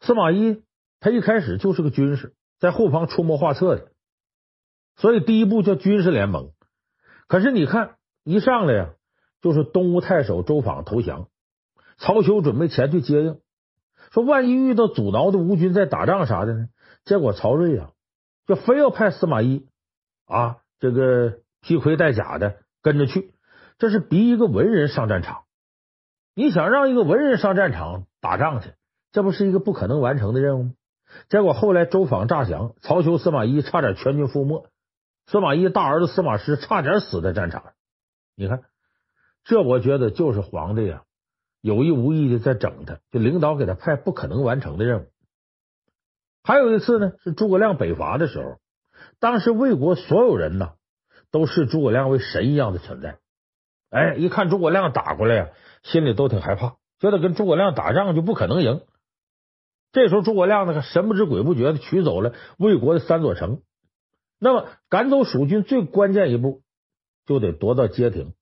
[0.00, 0.62] 司马懿。
[1.00, 3.92] 他一开始就是个军事，在后方出谋划策的，
[4.96, 6.50] 所以第一步叫军事联盟。
[7.28, 8.90] 可是你看，一上来呀，
[9.40, 11.28] 就是东吴太守周访投降，
[11.98, 13.40] 曹休准备前去接应，
[14.10, 16.68] 说万一遇到阻挠的吴军在打仗啥的呢？
[17.04, 17.92] 结果曹睿啊，
[18.46, 19.68] 就非要派司马懿
[20.26, 23.32] 啊，这个披盔戴甲的跟着去，
[23.78, 25.44] 这是逼一个文人上战场。
[26.34, 28.72] 你想让一个文人上战场打仗去，
[29.12, 30.72] 这不是一个不可能完成的任务吗？
[31.28, 34.66] 结果后来周访诈降，曹休、司马懿差点全军覆没，
[35.26, 37.72] 司马懿大儿子司马师差点死在战场上。
[38.36, 38.62] 你看，
[39.44, 41.02] 这我觉得就是皇帝啊，
[41.60, 45.06] 有意无意的在整他，就领导给他派不可能完成的任务。
[46.44, 48.58] 还有一次呢，是诸葛亮北伐的时候，
[49.18, 50.72] 当时魏国所有人呢
[51.30, 53.18] 都视诸葛亮为神一样的存在。
[53.90, 55.48] 哎，一看诸葛亮打过来呀，
[55.82, 58.82] 心里都挺害怕，觉得跟诸葛亮打仗就不可能赢。
[59.92, 63.62] 这时候诸葛亮呢，神不知鬼不觉的取走了魏国的三座城。
[64.38, 66.62] 那么赶走蜀军最关键一步，
[67.26, 68.34] 就得夺到街亭。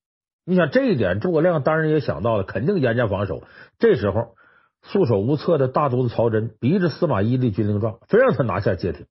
[0.45, 3.43] 你想这一点，诸葛亮当然也想到了，肯定严加防守。
[3.79, 4.37] 这时候
[4.83, 9.07] 束手无策的大都督曹真逼着司马懿的军令状，非让他拿下街亭。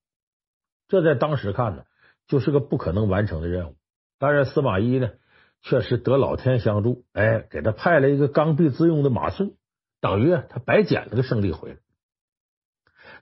[0.88, 1.84] 这在当时看呢，
[2.28, 3.76] 就是个不可能完成的任务。
[4.20, 5.10] 当然，司马懿呢，
[5.62, 9.54] 确实得老天相助，哎，给他派了一个刚愎自用的马谡，
[10.00, 11.78] 等于他白捡了个胜利回来。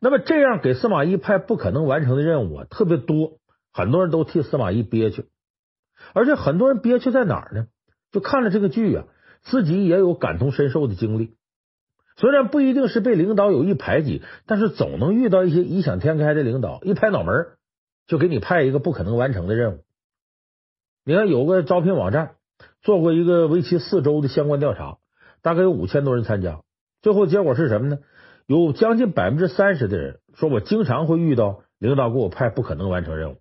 [0.04, 3.40] 那么这样给司马懿派不可能完成的任务啊，特别多。
[3.72, 5.28] 很多人都替司马懿憋屈，
[6.14, 7.68] 而且很多人憋屈在哪儿呢？
[8.12, 9.06] 就看了这个剧啊，
[9.44, 11.38] 自己也有感同身受的经历。
[12.18, 17.48] 虽然不一定是被领导有意排挤，但是总能遇到一些异想天开的领导，一拍脑门
[18.06, 19.80] 就给你派一个不可能完成的任务。
[21.06, 22.36] 你看，有个招聘网站
[22.82, 24.98] 做过一个为期四周的相关调查，
[25.42, 26.60] 大概有五千多人参加，
[27.02, 28.00] 最后结果是什么呢？
[28.46, 33.38] 有将近百分之三十的人说，我经常会遇到领导给我派不可能完成任务。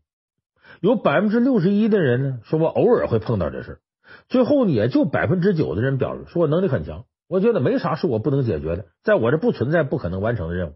[0.80, 3.80] 有百分之六十一的人呢，说我偶尔会碰到这事，
[4.28, 10.74] 最后也就百分之九的人表示说我能力很强，我觉得没啥是我不能解决的，在我这不存在不可能完成的任务。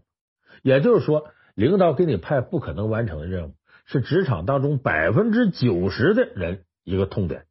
[0.61, 3.53] 也就是说，领导给你派不可能完成的任务，
[3.85, 7.45] 是职场当中百分之九十的人一个痛点。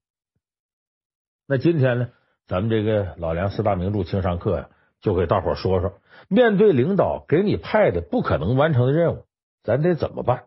[1.47, 2.09] 那今天呢，
[2.47, 4.69] 咱们这个老梁四大名著情商课呀，
[5.01, 9.25] 就给大伙说说，面对领导给你派的不可能完成的任务，
[9.63, 10.45] 咱得怎么办？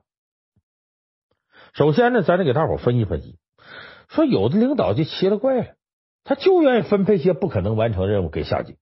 [1.73, 3.37] 首先呢，咱得给大伙分析分析，
[4.07, 5.75] 说有的领导就奇了怪了，
[6.23, 8.77] 他就愿意分配些不可能完成任务给下级。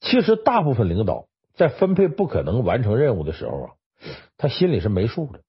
[0.00, 3.70] 其实大部分领导在分配不可能完成任务的时候啊，
[4.36, 5.40] 他心里是没数的，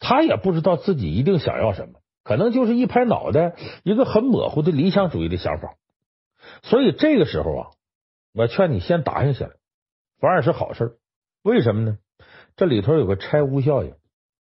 [0.00, 5.74] 他也不知道自己一定想要什么，可能就是一拍脑袋一个很模糊的理想主义的想法。
[6.62, 7.66] 所以这个时候啊，
[8.34, 9.52] 我劝你先答应下来，
[10.18, 10.98] 反而是好事。
[11.42, 11.98] 为什么呢？
[12.56, 13.94] 这里头有个拆屋效应。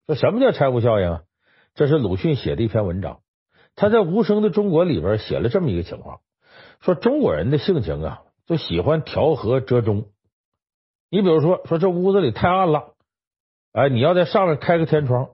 [0.07, 1.21] 说什么叫拆屋效应啊？
[1.75, 3.19] 这是鲁迅写的一篇文章，
[3.75, 6.21] 他在《无声的中国》里边写了这么一个情况：
[6.79, 10.05] 说中国人的性情啊，就喜欢调和折中。
[11.11, 12.95] 你比如说，说这屋子里太暗了，
[13.71, 15.29] 哎，你要在上面开个天窗，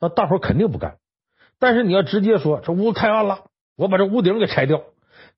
[0.00, 0.98] 那大伙肯定不干。
[1.60, 3.44] 但是你要直接说这屋太暗了，
[3.76, 4.82] 我把这屋顶给拆掉，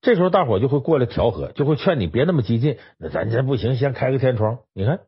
[0.01, 2.79] 这时候大伙就会过来调和，就会劝你别那么激进。
[2.99, 4.61] 那咱这不行，先开个天窗。
[4.73, 5.01] 你看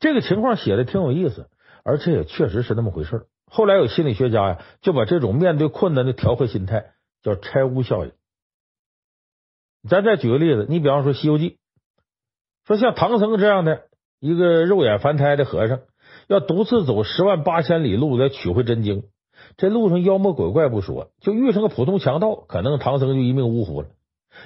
[0.00, 1.48] 这个情况写的挺有意思。
[1.84, 3.28] 而且也确实是那么回事。
[3.46, 8.12] 后来有心理学家呀，就把这种面对困难的调和心态叫拆屋效应。
[9.88, 11.50] 咱再举个例子，你比方说《西游记》，
[12.66, 13.86] 说像唐僧这样的
[14.20, 15.80] 一个肉眼凡胎的和尚，
[16.26, 19.04] 要独自走十万八千里路来取回真经，
[19.56, 23.88] 这路上妖魔鬼怪不说，就遇上个普通强盗，可能唐僧就一命呜呼了。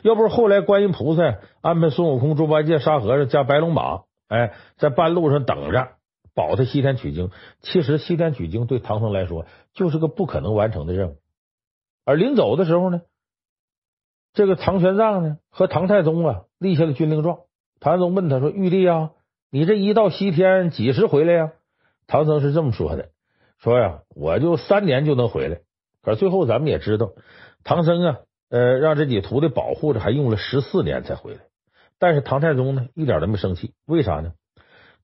[0.02, 5.88] 要不是后来观音菩萨安排孙悟空、猪八戒、沙和尚加白龙马，哎，在半路上等着。
[6.34, 11.16] 保他西天取经，其实西天取经对唐僧来说就是个不可能完成的任务。
[12.06, 13.02] 而临走的时候呢，
[14.32, 17.40] 这个唐玄奘呢和唐太宗啊立下了军令状。
[17.80, 19.10] 唐太宗问他说：“玉帝啊，
[19.50, 21.52] 你这一到西天几时回来呀？”
[22.08, 23.10] 唐僧是这么说的
[23.62, 25.60] ：“说呀，我就三年就能回来。”
[26.02, 27.12] 可最后咱们也知道，
[27.62, 28.18] 唐僧啊，
[28.50, 31.40] 呃，让这几徒弟保护着，还用了十四年才回来。
[32.00, 34.32] 但是唐太宗呢，一点都没生气，为啥呢？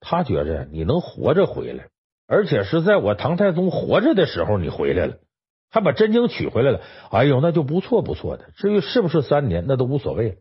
[0.01, 1.87] 他觉着你能活着回来，
[2.27, 5.19] 而且是在我唐太宗活着的时候你回来了，
[5.71, 6.81] 还把真经取回来了。
[7.13, 8.51] 哎呦，那就不错不错的。
[8.57, 10.35] 至于是不是三年，那都无所谓了。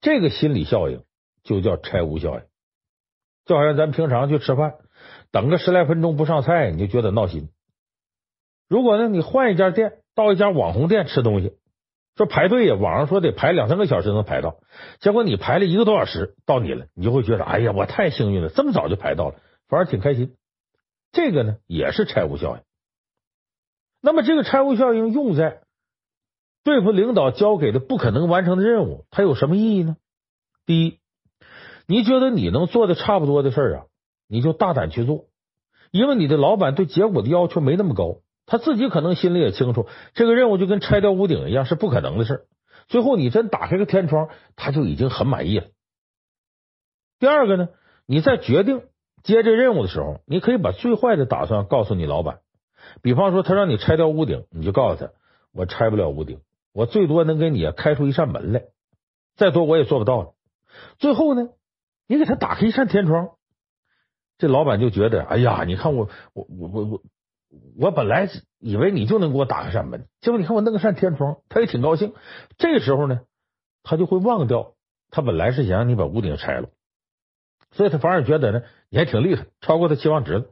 [0.00, 1.02] 这个心理效应
[1.42, 2.42] 就叫拆屋效应。
[3.44, 4.76] 就好像咱平常去吃饭，
[5.34, 7.48] 等个十来分钟不上菜，你就觉得闹心。
[8.68, 11.58] 如果呢，你换一家店，到一家网红店吃东西。
[12.14, 14.58] 说排队呀，网上说得排两三个小时能排到，
[15.00, 20.36] 结果你排了一个多小时到你了，你就会觉得哎呀，我太幸运了，这么早就排到了，反而挺开心。
[21.10, 22.62] 这个呢也是拆屋效应。
[24.00, 25.62] 那么这个拆屋效应用在
[26.62, 29.96] 对付领导交给的不可能完成的任务，它有什么意义呢？
[30.64, 31.00] 第一，
[31.88, 33.86] 你觉得你能做的差不多的事儿啊，
[34.34, 35.26] 你就大胆去做，
[35.92, 38.16] 因为你的老板对结果的要求没那么高。
[38.46, 42.48] 他自己可能心里也清楚，这个任务就跟拆掉屋顶一样是不可能的事。
[42.88, 45.66] 最后你真打开个天窗，他就已经很满意了。
[47.20, 47.68] 第二个呢，
[48.06, 48.82] 你在决定
[49.22, 52.40] 接这任务的时候，你可以把最坏的打算告诉你老板。
[53.02, 55.12] 比方说，他让你拆掉屋顶，你就告诉他：
[55.52, 56.40] 我拆不了屋顶，
[56.72, 58.64] 我最多能给你开出一扇门来，
[59.36, 60.34] 再多我也做不到了。
[60.98, 61.50] 最后呢，
[62.08, 63.30] 你给他打开一扇天窗，
[64.38, 67.02] 这老板就觉得：哎呀，你看我，我，我，我，
[67.78, 67.90] 我。
[67.90, 72.12] 本来以为你就能给我打开扇门，结果你看我弄个扇天窗，他也挺高兴。
[72.58, 73.20] 这时候呢，
[73.82, 74.74] 他就会忘掉
[75.10, 76.68] 他本来是想让你把屋顶拆了。
[77.70, 80.44] 所以他反而觉得呢，你还挺厉害，超过他期望值了。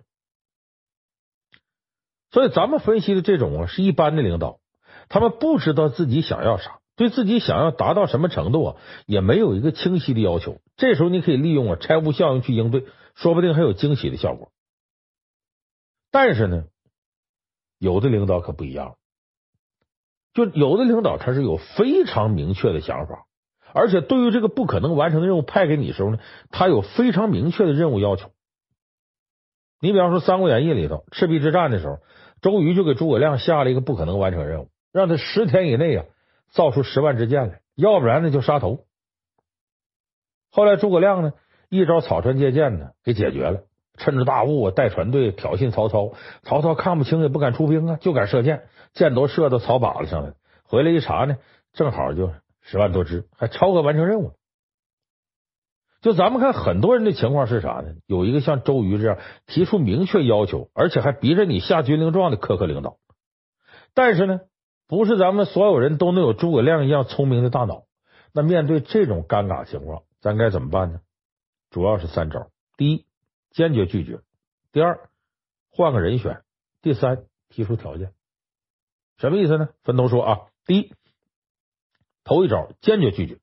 [2.31, 4.59] 所以咱们分析的这种啊，是一般的领导，
[5.09, 10.61] 他们不知道自己想要啥，对自己想要达到什么程度啊，也没有一个清晰的要求。
[10.77, 14.53] 这时候你可以利用啊拆屋效应去应对，说不定还有惊喜的效果。
[16.11, 16.65] 但是呢，
[17.79, 18.97] 有的领导可不一样，
[20.35, 23.27] 就有的领导他是有非常明确的想法。
[23.75, 26.19] 而且对于这个不可能完成的任务派给你的时候呢，
[26.51, 28.31] 他有非常明确的任务要求。
[29.81, 31.99] 你比方说《三国演义》里头赤壁之战的时候，
[32.43, 36.05] 周瑜就给诸葛亮下了一个不可能完成任务，让他十天以内啊
[36.51, 38.85] 造出十万支箭来，要不然呢就杀头。
[40.51, 41.33] 后来诸葛亮呢
[41.73, 43.63] 一招草船借箭呢给解决了，
[43.97, 50.35] 趁着大雾带船队挑衅曹操，曹操看不清也不敢出兵啊，就敢射箭，箭都射到草靶子上了。
[50.65, 51.39] 回来一查呢，
[51.73, 52.31] 正好就。
[52.65, 54.35] 十万多支，还超额完成任务。
[56.01, 57.95] 就咱们看，很多人的情况是啥呢？
[58.07, 62.99] 有一个像周瑜这样提出明确要求，而且还逼着你下军令状的苛刻领导。
[63.95, 64.41] 但是呢，
[64.87, 67.83] 不是咱们所有人都能有诸葛亮一样聪明的大脑。
[68.33, 71.01] 那面对这种尴尬情况，咱该怎么办呢？
[71.73, 73.07] 主要是三招：第一，
[73.51, 74.19] 坚决拒绝；
[74.73, 75.09] 第二，
[75.71, 76.43] 换个人选；
[76.83, 78.13] 第三，提出条件。
[79.17, 79.71] 什么意思呢？
[79.83, 80.39] 分头说啊。
[80.67, 80.93] 第一。
[82.25, 83.39] 头一招，坚决拒绝。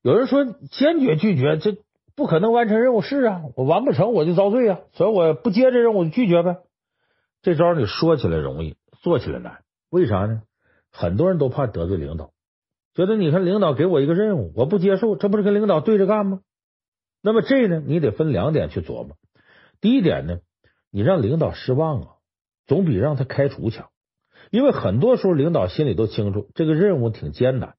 [0.00, 1.76] 有人说，坚决拒绝这
[2.16, 6.62] 不可能完成任务，是啊，我完不成我就遭罪啊，所以我不接这任务我就拒绝呗。
[7.42, 10.42] 这招你说起来容易，做起来难，为啥呢？
[10.90, 12.32] 很多人都怕得罪领导，
[12.94, 16.40] 觉得你看领导给我一个任务，我不接受，这不是跟领导对着干吗？
[17.22, 19.16] 那么这呢，你得分两点去琢磨。
[19.80, 20.40] 第一点呢，
[20.90, 22.08] 你让领导失望啊，
[22.66, 23.90] 总比让他开除强。
[24.50, 27.76] 因为很多时候，领导心里都清楚这个任务挺艰难。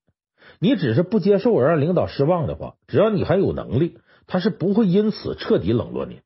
[0.60, 6.22] 你只是不接受而让领导失望的话，只要你还有能力，他是不会因此彻底冷落你。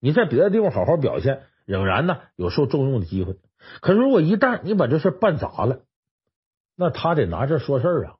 [0.00, 3.36] 你在别的地方好好表现，仍然呢有受重用的机会。
[3.80, 5.80] 可是如果一旦你把这事办砸了，
[6.76, 8.14] 那他得拿这说事儿啊。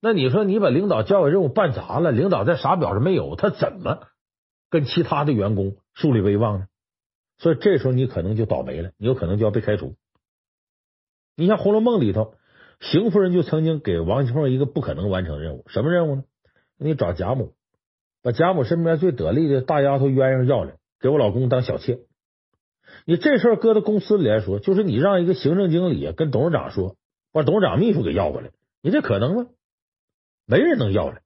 [0.00, 4.06] 那你说你把领导交给任务办砸了，领导再啥表示没有，他怎么
[4.70, 6.66] 跟其他的员工树立威望呢？
[7.38, 9.94] 所以这时候你可能就倒霉了，你有可能就要被开除。
[11.36, 12.34] 你像《红楼梦》里头，
[12.80, 16.24] 邢夫人就曾经给王熙凤一个不可能完成任务，什么任务呢？
[16.78, 17.54] 你找贾母，
[18.22, 22.00] 把贾母身边最得力的大丫头鸳鸯要来，给我老公当小妾。
[23.04, 26.96] 你这事儿搁到公司里来说，就是你让一个行政经理跟董事长说，
[27.32, 29.46] 把董事长秘书给要过来，你这可能吗？
[30.50, 31.20] 没人能要来，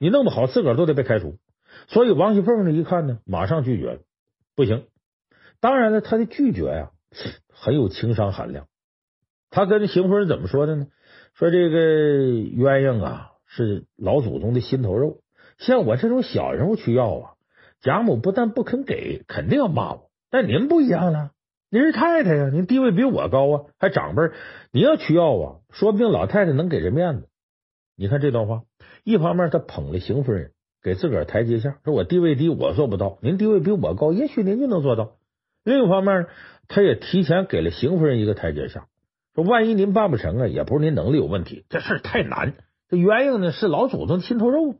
[0.00, 1.38] 你弄不好自个儿都得被开除。
[1.86, 4.00] 所以王熙凤呢一看呢，马上拒绝了，
[4.56, 4.86] 不行。
[5.60, 6.90] 当然了，他的拒绝呀，
[7.52, 8.66] 很有情商含量。
[9.48, 10.88] 他跟邢夫人怎么说的呢？
[11.34, 15.20] 说这个鸳鸯啊是老祖宗的心头肉，
[15.58, 17.30] 像我这种小人物去要啊，
[17.80, 20.10] 贾母不但不肯给，肯定要骂我。
[20.30, 21.30] 但您不一样了，
[21.70, 24.22] 您是太太呀，您地位比我高啊，还长辈，
[24.72, 27.28] 你要去要啊，说不定老太太能给人面子。
[27.96, 28.62] 你看这段话，
[29.04, 35.16] 一方面他捧了邢夫人，给自个儿台阶下，说我地位低，我做不到，您地位比我高，也许您就能做到。
[35.64, 36.26] 另一方面，
[36.68, 38.86] 他也提前给了邢夫人一个台阶下。
[39.34, 42.54] 说万一您办不成啊，也不是您能力有问题，这事太难。
[42.88, 44.76] 这鸳鸯呢是老祖宗心头肉，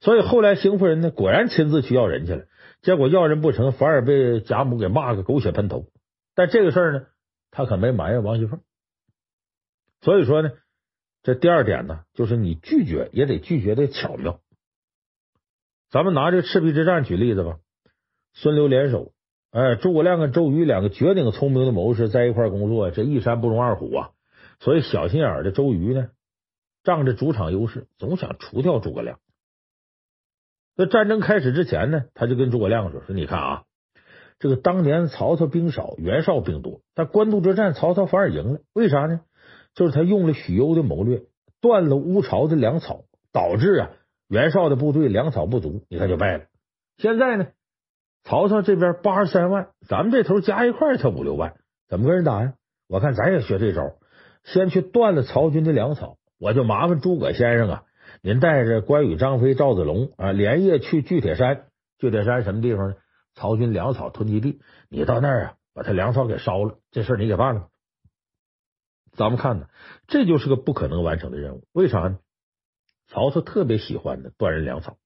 [0.00, 2.44] 所以后来邢夫人呢果然亲自去要人去了，
[2.82, 5.86] 结果要人不成，反而被贾母给骂个狗血喷头。
[6.34, 7.06] 但这个事儿呢，
[7.50, 8.60] 他可没埋怨王熙凤。
[10.00, 10.50] 所以说呢，
[11.26, 14.38] 这第二点呢，就是你拒绝也得拒绝的巧妙。
[15.90, 17.58] 咱们拿这赤壁之战举例子吧，
[18.32, 19.10] 孙刘联手。
[19.50, 24.10] 哎，诸葛亮跟周瑜两个绝顶聪明的谋士在一块工作，这一山不容二虎啊！
[24.60, 26.10] 所以小心眼的周瑜呢，
[26.84, 29.18] 仗着主场优势，总想除掉诸葛亮。
[30.76, 33.64] 那战争开始之前呢，他就跟诸葛亮说：“说你看啊，
[34.38, 39.22] 这个当年曹操兵少，袁绍兵多，但官渡之战曹操反而赢了，为啥呢？
[39.76, 41.22] 就是他用了许攸的谋略，
[41.60, 43.90] 断了乌巢的粮草，导致啊
[44.28, 46.44] 袁绍的部队粮草不足，你看就败了。
[46.98, 47.46] 现在呢？”
[48.24, 51.54] 曹操这边八十三万，咱们这头加一块才五六万，
[51.88, 52.54] 怎么跟人打呀？
[52.88, 53.92] 我看咱也学这招，
[54.42, 56.16] 先去断了曹军的粮草。
[56.40, 57.82] 我就麻烦诸葛先生啊，
[58.22, 61.66] 您带着关羽、张飞、赵子龙啊，连夜去巨铁山。
[61.98, 62.96] 巨铁山什么地方呢？
[63.34, 64.58] 曹军粮草囤积地。
[64.88, 67.68] 你到那儿啊，把他粮草给烧了，这事你给办了。
[69.16, 69.68] 咱们看呢，
[70.06, 71.64] 这就是个不可能完成的任务。
[71.72, 72.18] 为啥呢？
[73.08, 74.98] 曹操特别喜欢的断人粮草，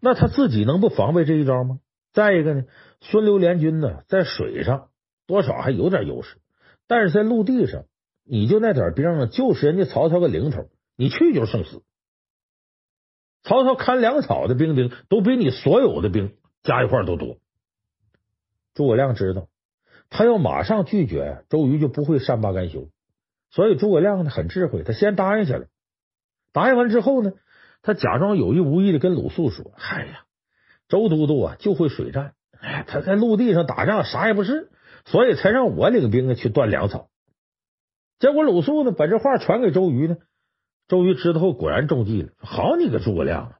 [0.00, 1.80] 那他自己能不防备这一招吗？
[2.12, 2.64] 再一个呢，
[3.00, 4.88] 孙刘联军呢，在水上
[5.26, 6.38] 多少还有点优势，
[6.86, 7.86] 但是在陆地上，
[8.22, 11.82] 你就那点兵啊，就是人家曹操个零头，你去就是送死。
[13.42, 17.38] 曹操看粮草的兵丁都比你所有的兵加一块都多。
[18.74, 19.48] 诸葛亮知道，
[20.08, 22.88] 他要马上拒绝，周瑜就不会善罢甘休。
[23.52, 25.66] 所以诸葛亮呢很智慧，他先答应下来。
[26.52, 27.32] 答应完之后呢，
[27.82, 30.24] 他假装有意无意的跟鲁肃说：“哎呀，
[30.88, 34.70] 周都督啊就会水战，哎，他在陆地上打仗啥也不是，
[35.04, 37.08] 所以才让我领兵啊去断粮草。”
[38.18, 40.16] 结果鲁肃呢把这话传给周瑜呢，
[40.88, 42.30] 周瑜知道后果然中计了。
[42.38, 43.54] 好你个诸葛亮，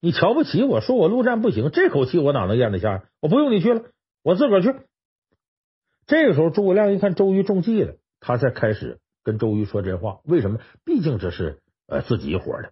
[0.00, 3.04] 你瞧不起我说我陆战不行，这口气我哪能咽得下？
[3.20, 3.82] 我不用你去了，
[4.22, 4.74] 我自个儿去。
[6.06, 9.00] 这个时候诸葛亮一看周瑜中计了，他才开始。
[9.26, 10.60] 跟周瑜说这话，为什么？
[10.84, 11.58] 毕竟这是
[11.88, 12.70] 呃自己一伙的。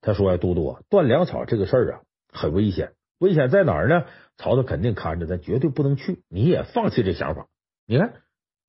[0.00, 2.00] 他说：“呀，都督，断粮草这个事儿啊，
[2.32, 2.94] 很危险。
[3.18, 4.04] 危险在哪儿呢？
[4.36, 6.24] 曹操肯定看着，咱绝对不能去。
[6.28, 7.46] 你也放弃这想法。
[7.86, 8.14] 你看，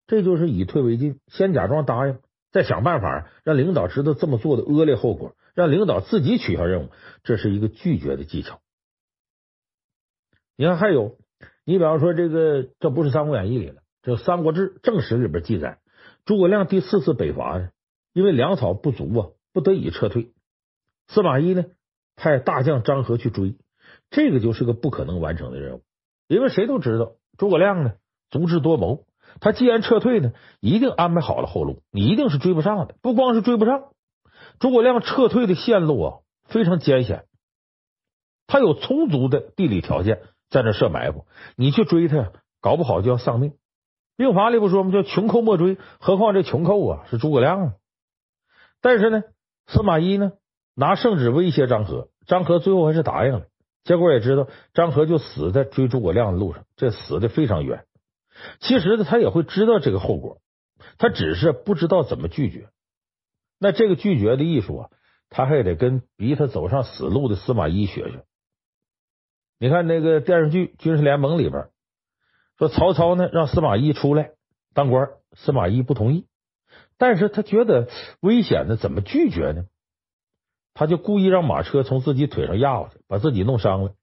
[0.06, 2.20] 这就是以退为进，先假装答应，
[2.52, 6.90] 再想办法让领导知道这么做的恶劣后果，让领导自己取消任务。
[7.24, 8.62] 这是一个拒绝的技巧。
[10.56, 11.18] 你看，还有，
[11.66, 15.80] 你比方说这个，这不是《三国演义》里了，这《三国志正史》里边记载。”
[16.28, 17.70] 诸葛亮第四次北伐呢，
[18.12, 20.34] 因为粮草不足啊，不得已撤退。
[21.08, 21.64] 司马懿呢，
[22.18, 23.56] 派大将张合去追，
[24.10, 25.84] 这个就是个不可能完成的任务。
[26.28, 27.94] 因为谁都知道诸葛亮呢，
[28.30, 29.06] 足智多谋，
[29.40, 32.96] 他既然撤退呢，一定安排好了后路，你一定是追不上的。
[33.02, 33.94] 不光是追不上，
[34.60, 37.24] 诸葛亮撤退的线路啊，非常艰险，
[38.48, 41.26] 他有充足的地理条件在那设埋伏，
[41.56, 43.54] 你去追他，搞不好就要丧命。
[44.18, 44.92] 兵法里不说吗？
[44.92, 47.74] 叫穷寇莫追，何况这穷寇啊是诸葛亮啊。
[48.82, 49.22] 但是呢，
[49.68, 50.32] 司马懿呢
[50.74, 53.46] 拿圣旨威胁张合，张合最后还是答应了。
[53.84, 57.86] 结果也知道张合就死在追诸葛亮的路上，这死的非常冤。
[58.60, 60.42] 其实呢，他也会知道这个后果，
[60.98, 62.70] 他只是不知道怎么拒绝。
[63.60, 64.90] 那这个拒绝的艺术啊，
[65.30, 68.26] 他还得跟逼他走上死路的司马懿学学。
[69.60, 71.70] 你看那个电视剧《军事联盟》里边。
[72.58, 74.32] 说曹操呢，让司马懿出来
[74.74, 76.26] 当官，司马懿不同意，
[76.98, 77.88] 但是他觉得
[78.20, 79.66] 危险呢，怎么拒绝呢？
[80.74, 83.94] 他就故意让马车从自己腿上压过去，把自己弄伤了。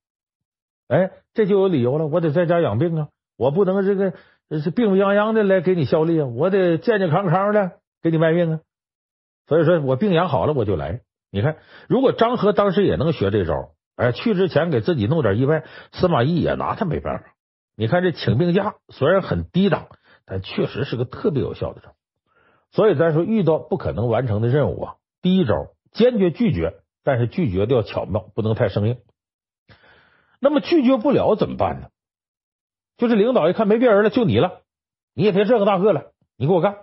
[0.89, 4.13] 哎，这就有理由了，我得在家养病啊，我不能这个
[4.61, 8.61] 是病病殃殃的来给你效力啊，我得健健康康的给你卖命啊。
[9.47, 11.01] 所以说我病养好了我就来。
[11.31, 11.57] 你看，
[11.89, 17.34] 如果张合当时也能学这招，哎，去之前给自己弄点意外，司马懿也拿他没办法。
[17.77, 19.89] 你看这请病假虽然很低档，
[20.27, 21.95] 但确实是个特别有效的招。
[22.71, 28.99] 所以咱说遇到不可能完成的任务啊，第一招坚决拒绝，但是拒绝的要巧妙，不能太生硬。
[30.41, 31.89] 那么拒绝不了怎么办呢？
[32.97, 34.61] 就是领导一看没别人了，就你了，
[35.15, 36.79] 你也别这个那个了，你给我干。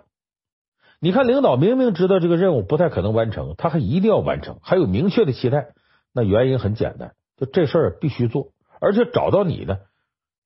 [1.00, 5.72] 你看领导明明知道这个任务不太可能完成，他还一定要完成，还有明确的期待。
[6.12, 9.78] 那原因很简单，就这事儿必须做，而且找到你呢。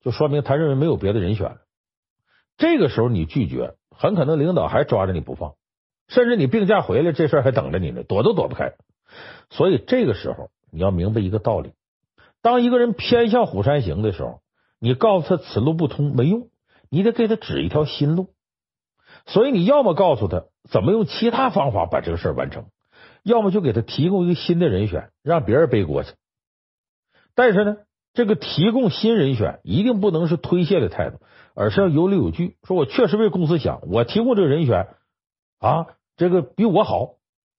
[0.06, 1.56] 就说明他认为没有别的人选了。
[2.56, 5.56] 这个时候你拒绝，很可能领导还抓着你不放，
[6.06, 8.74] 甚至你病假回来，这事儿还等着你呢，躲都躲不开。
[9.50, 11.72] 所以这个时候你要明白一个道理：
[12.40, 14.42] 当一个人偏向虎山行的时候，
[14.78, 16.50] 你告诉他此路不通没用，
[16.88, 18.28] 你得给他指一条新路。
[19.26, 22.66] 所以你要么告诉他怎么用其他方法把这个事儿完成，
[23.24, 26.12] 要么就给他提供一个新的人选，让别人背锅去。
[27.34, 27.76] 但是呢，
[28.16, 31.20] 这个提供新人选一定不能是推卸的态度，
[31.54, 32.56] 而是要有理有据。
[32.62, 34.88] 说我确实为公司想，我提供这个人选
[35.58, 35.86] 啊，
[36.16, 37.16] 这个比我好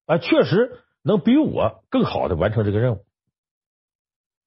[0.08, 3.05] 啊，确实能比我更好的完成这个任务。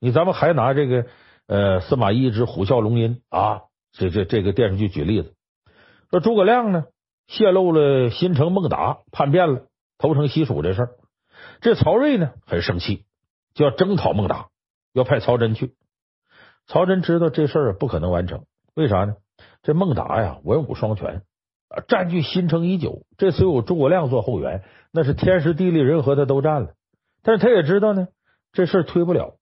[0.00, 1.06] 你咱们还拿这个
[1.46, 5.36] 呃司马懿之虎啸龙吟啊，这这这个电视剧举例子，
[6.10, 6.86] 说诸葛亮呢
[7.28, 9.62] 泄露了新城孟达叛变了，
[9.96, 10.90] 投诚西蜀这事儿，
[11.60, 13.04] 这曹睿呢很生气，
[13.54, 14.48] 就要征讨孟达，
[14.92, 15.72] 要派曹真去。
[16.70, 18.44] 曹真知道这事儿不可能完成，
[18.76, 19.16] 为啥呢？
[19.60, 21.22] 这孟达呀，文武双全，
[21.88, 24.62] 占据新城已久，这次有诸葛亮做后援，
[24.92, 26.74] 那是天时地利人和他都占了。
[27.24, 28.06] 但是他也知道呢，
[28.52, 29.34] 这事儿推不了。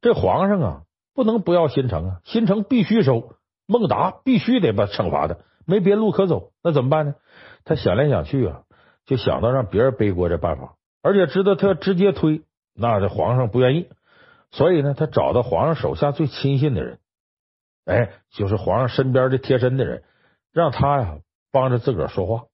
[0.00, 0.82] 这皇上啊，
[1.14, 3.34] 不能不要新城啊，新城必须收，
[3.66, 5.36] 孟达必须得把惩罚他，
[5.66, 6.52] 没别路可走。
[6.62, 7.16] 那怎么办呢？
[7.66, 8.62] 他想来想去啊，
[9.04, 12.40] 就想到让别人背锅这办法，而且知道他直接推，
[12.74, 13.90] 那这皇上不愿意。
[14.56, 16.98] 所以呢，他找到皇上手下最亲信的人，
[17.84, 20.02] 哎，就是皇上身边的贴身的人，
[20.50, 21.18] 让他呀
[21.52, 22.46] 帮着自个儿说话，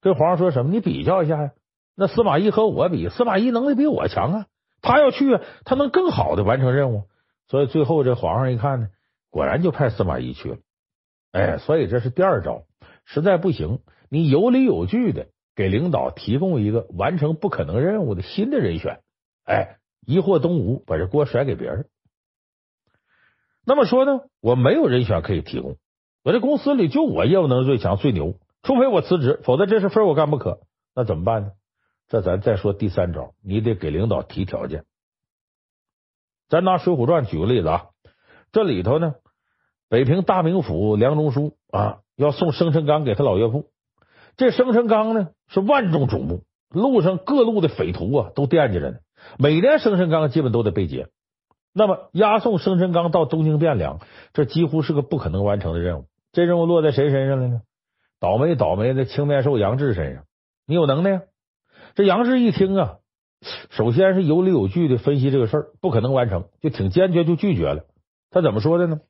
[0.00, 0.70] 跟皇上说什么？
[0.70, 1.50] 你比较一下呀，
[1.96, 4.46] 那司马懿和我比，司马懿能力比我强啊，
[4.80, 7.08] 他要去，他能更好的完成任务。
[7.48, 8.88] 所以最后这皇上一看呢，
[9.28, 10.58] 果然就派司马懿去了。
[11.32, 12.62] 哎，所以这是第二招，
[13.04, 15.26] 实在不行，你有理有据的
[15.56, 19.00] 给领导提供一个完成不可能任务的新的人选，
[19.44, 19.78] 哎。
[20.06, 21.86] 疑惑东吴，把这锅甩给别人。
[23.64, 25.76] 那么说呢，我没有人选可以提供，
[26.24, 30.60] 我这公司里就我业务能力最强最牛，除非我辞职，否则这事非我干不可。
[30.94, 31.52] 那怎么办呢？
[32.08, 34.84] 这咱再说第三招，你得给领导提条件。
[36.48, 37.86] 咱拿《水浒传》举个例子啊，
[38.50, 39.14] 这里头呢，
[39.88, 43.70] 北平大名府梁中书啊，要送生辰纲给他老岳父。
[44.36, 48.98] 这生辰纲呢是万众瞩目，路上各路的匪徒啊都惦记着呢。
[49.38, 51.08] 每年生辰纲基本都得被劫，
[51.72, 54.00] 那么押送生辰纲到东京汴梁，
[54.32, 56.06] 这几乎是个不可能完成的任务。
[56.32, 57.62] 这任务落在谁身上了呢？
[58.20, 60.24] 倒霉倒霉的青面兽杨志身上。
[60.66, 61.22] 你有能耐呀？
[61.94, 62.96] 这杨志一听啊，
[63.70, 67.84] 首先是有理有据的分析这个事儿，不可能完成，就挺坚决，就拒绝了。
[68.30, 69.00] 他怎么说的呢？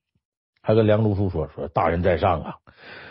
[0.63, 2.55] 还跟梁中书说：“说大人在上啊，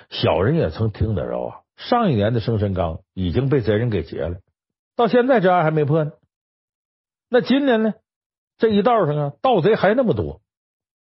[0.10, 1.56] 小人也曾听得着啊。
[1.76, 4.38] 上一年的生辰纲已经被贼人给劫了，
[4.96, 6.12] 到现在这案还没破呢。
[7.34, 7.94] 那今年呢？
[8.58, 10.42] 这一道上啊，盗贼还那么多，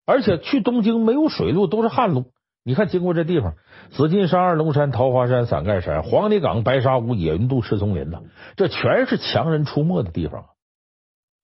[0.06, 2.32] 而且去东京没有水路，都是旱路。
[2.64, 3.56] 你看，经过这地方，
[3.92, 8.22] 紫金山、二龙山、桃花山、伞盖山、黄泥岗、白沙屋、野云渡、赤松林呐，
[8.56, 10.46] 这全是强人出没的地方。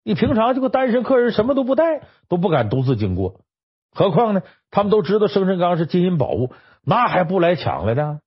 [0.05, 3.41] 你平常这个单身客人什么都不带，都不敢独自经过。
[3.91, 6.53] 何况呢，他们都知道生辰纲是金银宝物，
[6.85, 8.21] 那还不来抢来的？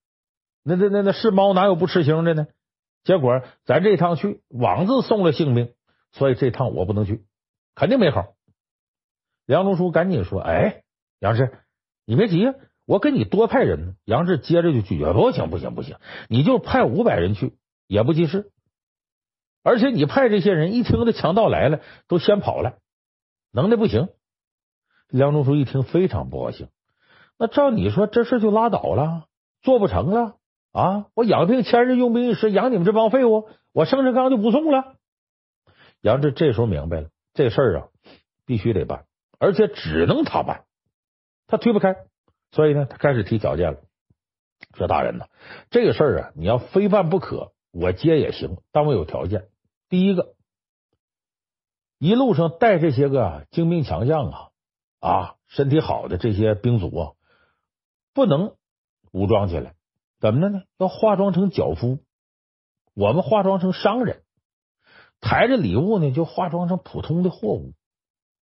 [0.62, 2.48] 那那那那是猫哪有不吃腥的呢？
[3.02, 5.70] 结果咱这趟去，枉自送了性命，
[6.12, 7.24] 所以这趟我不能去，
[7.74, 8.34] 肯定没好。
[9.46, 10.82] 梁中书赶紧说：“哎，
[11.18, 11.58] 杨志，
[12.04, 12.52] 你别急，
[12.86, 15.96] 我给你多派人呢。”杨志接着就拒绝：“不行，不行，不行，
[16.28, 17.56] 你就派五百人去
[17.86, 18.50] 也不济事，
[19.62, 22.78] 而且你派这些人一听这强盗来了，都先跑了，
[23.52, 24.08] 能耐不行。”
[25.08, 26.68] 梁中书一听非常不高兴，
[27.36, 29.26] 那照你说，这事就拉倒了，
[29.62, 30.36] 做不成了
[30.70, 31.06] 啊！
[31.14, 34.94] 我养病千日，用兵一时，养你们这帮废物，我生辰纲就不送了。
[36.01, 37.88] 杨志这时候明白了，这事儿啊
[38.46, 39.07] 必须得办，
[39.38, 40.64] 而且只能他办，
[41.46, 41.96] 他推不开，
[42.51, 43.80] 所以呢，他开始提条件了。
[44.74, 45.26] 说大人呐，
[45.70, 49.48] 这个事儿啊，你要非办不可，我接也行，但我有条件。
[49.88, 50.34] 第一个，
[51.98, 54.46] 一路上带这些个精兵强将啊。
[55.01, 57.12] 啊，身体好的这些兵卒啊，
[58.12, 58.55] 不能
[59.12, 59.74] 武装起来，
[60.20, 60.62] 怎么的呢？
[60.76, 62.01] 要化妆成脚夫，
[62.92, 64.22] 我们化妆成商人，
[65.21, 67.75] 抬着礼物呢，就化妆成普通的货物。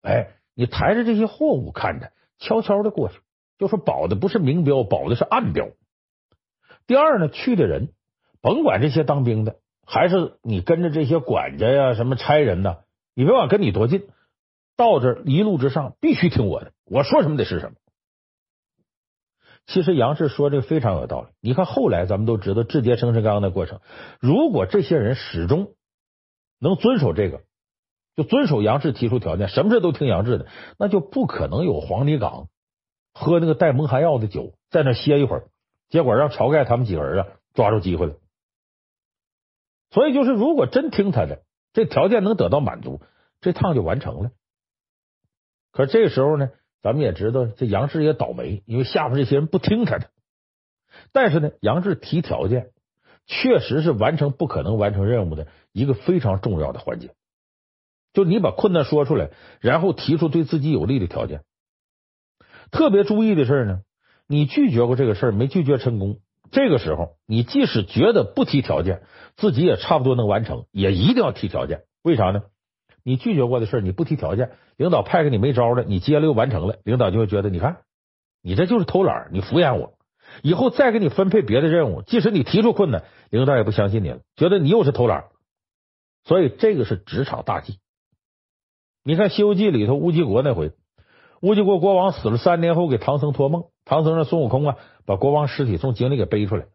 [0.03, 3.18] 哎，你抬着这些货物，看着悄悄的过去，
[3.59, 5.68] 就说保的不是明标，保的是暗标。
[6.87, 7.93] 第二呢，去的人
[8.41, 12.79] 甭管这些当兵的，还是你跟着这些管家呀、什么差人呐，
[13.14, 14.09] 你别管跟你多近。
[14.77, 17.77] 到这一路之上，必须听我的，我说什么得是什么。
[19.66, 21.29] 其实杨志说这个非常有道理。
[21.41, 23.81] 你看后来咱们都知道智劫生辰纲的过程，
[24.20, 25.72] 如果这些人始终
[26.59, 27.42] 能遵守这个，
[28.16, 30.46] 就遵守杨志提出条件，什么事都听杨志的，
[30.78, 32.48] 那就不可能有黄泥岗
[33.12, 35.48] 喝那个带蒙汗药的酒，在那歇一会儿，
[35.88, 38.14] 结果让晁盖他们几个人啊抓住机会了。
[39.90, 41.42] 所以就是如果真听他的，
[41.72, 43.00] 这条件能得到满足，
[43.40, 44.30] 这趟就完成了。
[45.72, 46.50] 可这时候呢，
[46.82, 50.11] 咱们也知道这杨志也倒霉，因为下边这些人不听他的。
[51.12, 52.70] 但是呢，杨志提条件，
[53.27, 57.11] 确实是完成不可能完成任务的一个非常重要的环节。
[58.12, 61.43] 就你把困难说出来，然后提出对自己有利的条件。
[62.70, 63.81] 特别注意的是呢，
[64.27, 66.18] 你拒绝过这个事儿，没拒绝成功。
[66.51, 69.03] 这个时候，你即使觉得不提条件，
[69.37, 71.83] 自己也差不多能完成，也一定要提条件。
[72.03, 72.43] 为啥呢？
[73.03, 77.79] 你拒绝过的事儿，你不提条件，领导派给你没招了，你接了又完成了，领导就会觉得，你看
[78.43, 79.95] 你这就是偷懒，你敷衍我，
[80.43, 85.24] 以后再给你分配别的任务，即使你提出困难，领导也不相信你了，觉得你又是偷懒。
[86.24, 87.78] 所以这个是职场大忌。
[89.05, 90.72] 你看《西游记》里头乌鸡国那回，
[91.41, 96.66] 乌鸡国国王死了三年后，给唐僧托梦，唐僧让孙悟空啊把国王尸体从井里给背出来。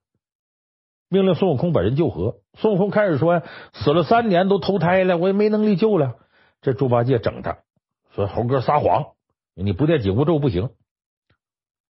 [1.10, 2.36] 命令孙悟空把人救活。
[2.58, 3.44] 孙悟空开始说
[3.74, 6.16] ：“死了三年都投胎了，我也没能力救了。”
[6.62, 7.58] 这猪八戒整他
[8.16, 9.08] 说：“猴哥撒谎，
[9.54, 10.70] 你不念紧箍咒不行。”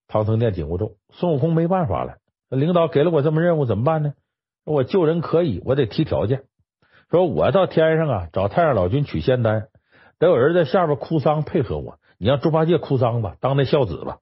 [0.08, 2.16] 唐僧念紧箍咒，孙悟空没办法了。
[2.48, 4.14] 领导给了我这么任务，怎么办呢？
[4.64, 6.44] 我救人可以，我得提条件。
[7.10, 9.68] 说我到天上啊找太上老君取仙丹，
[10.18, 11.98] 得有人在下边哭丧配合我。
[12.18, 14.18] 你让猪八戒哭丧吧，当那孝子吧。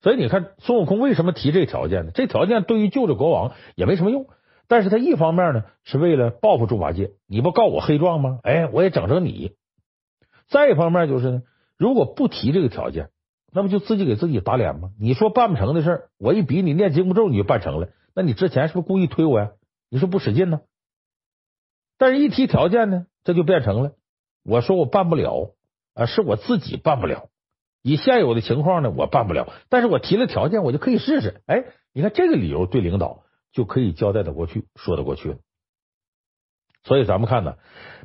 [0.00, 2.12] 所以你看，孙悟空为什么提这条件呢？
[2.14, 4.26] 这条件对于救这国王也没什么用，
[4.66, 8.40] 但是他一方面呢是为了报复猪八戒，你不告我黑状吗？
[8.42, 9.52] 哎，我也整整你。
[10.48, 11.42] 再一方面就是呢，
[11.76, 13.10] 如果不提这个条件，
[13.52, 14.90] 那不就自己给自己打脸吗？
[14.98, 19.52] 你说办不成的事儿，我一逼你念紧箍咒，你就办成了，那你之前是不是故意推我呀？
[19.88, 20.60] 你说不使劲呢？
[21.96, 23.92] 但是一提条件呢，这就变成了
[24.44, 25.54] 我说我办不了
[25.94, 27.30] 啊，是我自己办不了。
[27.82, 31.42] 以现有的情况呢，我办不了，但是我提了条件，我就可以试试。
[31.46, 35.38] 哎，你看这个理由对领导就可以交代得过去，说得过去了。
[36.84, 37.56] 所以咱们看呢，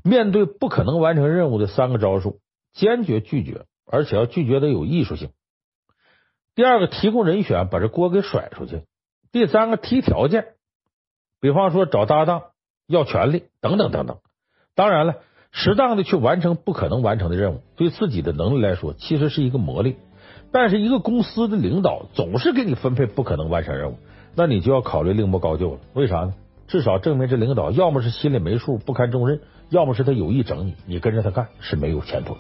[0.04, 2.40] 面对不可能完成任务的三个招数，
[2.74, 5.30] 坚决拒绝，而且要拒绝得有艺术性。
[6.56, 8.84] 第二个，提供人选，把这锅给甩出去。
[9.32, 10.48] 第三个，提条件，
[11.40, 12.44] 比方说找搭档、
[12.88, 14.18] 要权利等等等等。
[14.76, 15.16] 当然了。
[15.56, 19.98] 适当的去完成不可能完成的任务，对自己的能力来说，其实是一个磨砺。
[20.52, 24.00] 但是，一个公司的领导总是给你分配不可能完成任务，
[24.34, 25.80] 那你就要考虑另谋高就了。
[25.94, 26.34] 为啥呢？
[26.68, 32.40] 至少证明这领导要么是心里没数，不堪重任，要么是他有意整你，你跟着他干是没有前途的。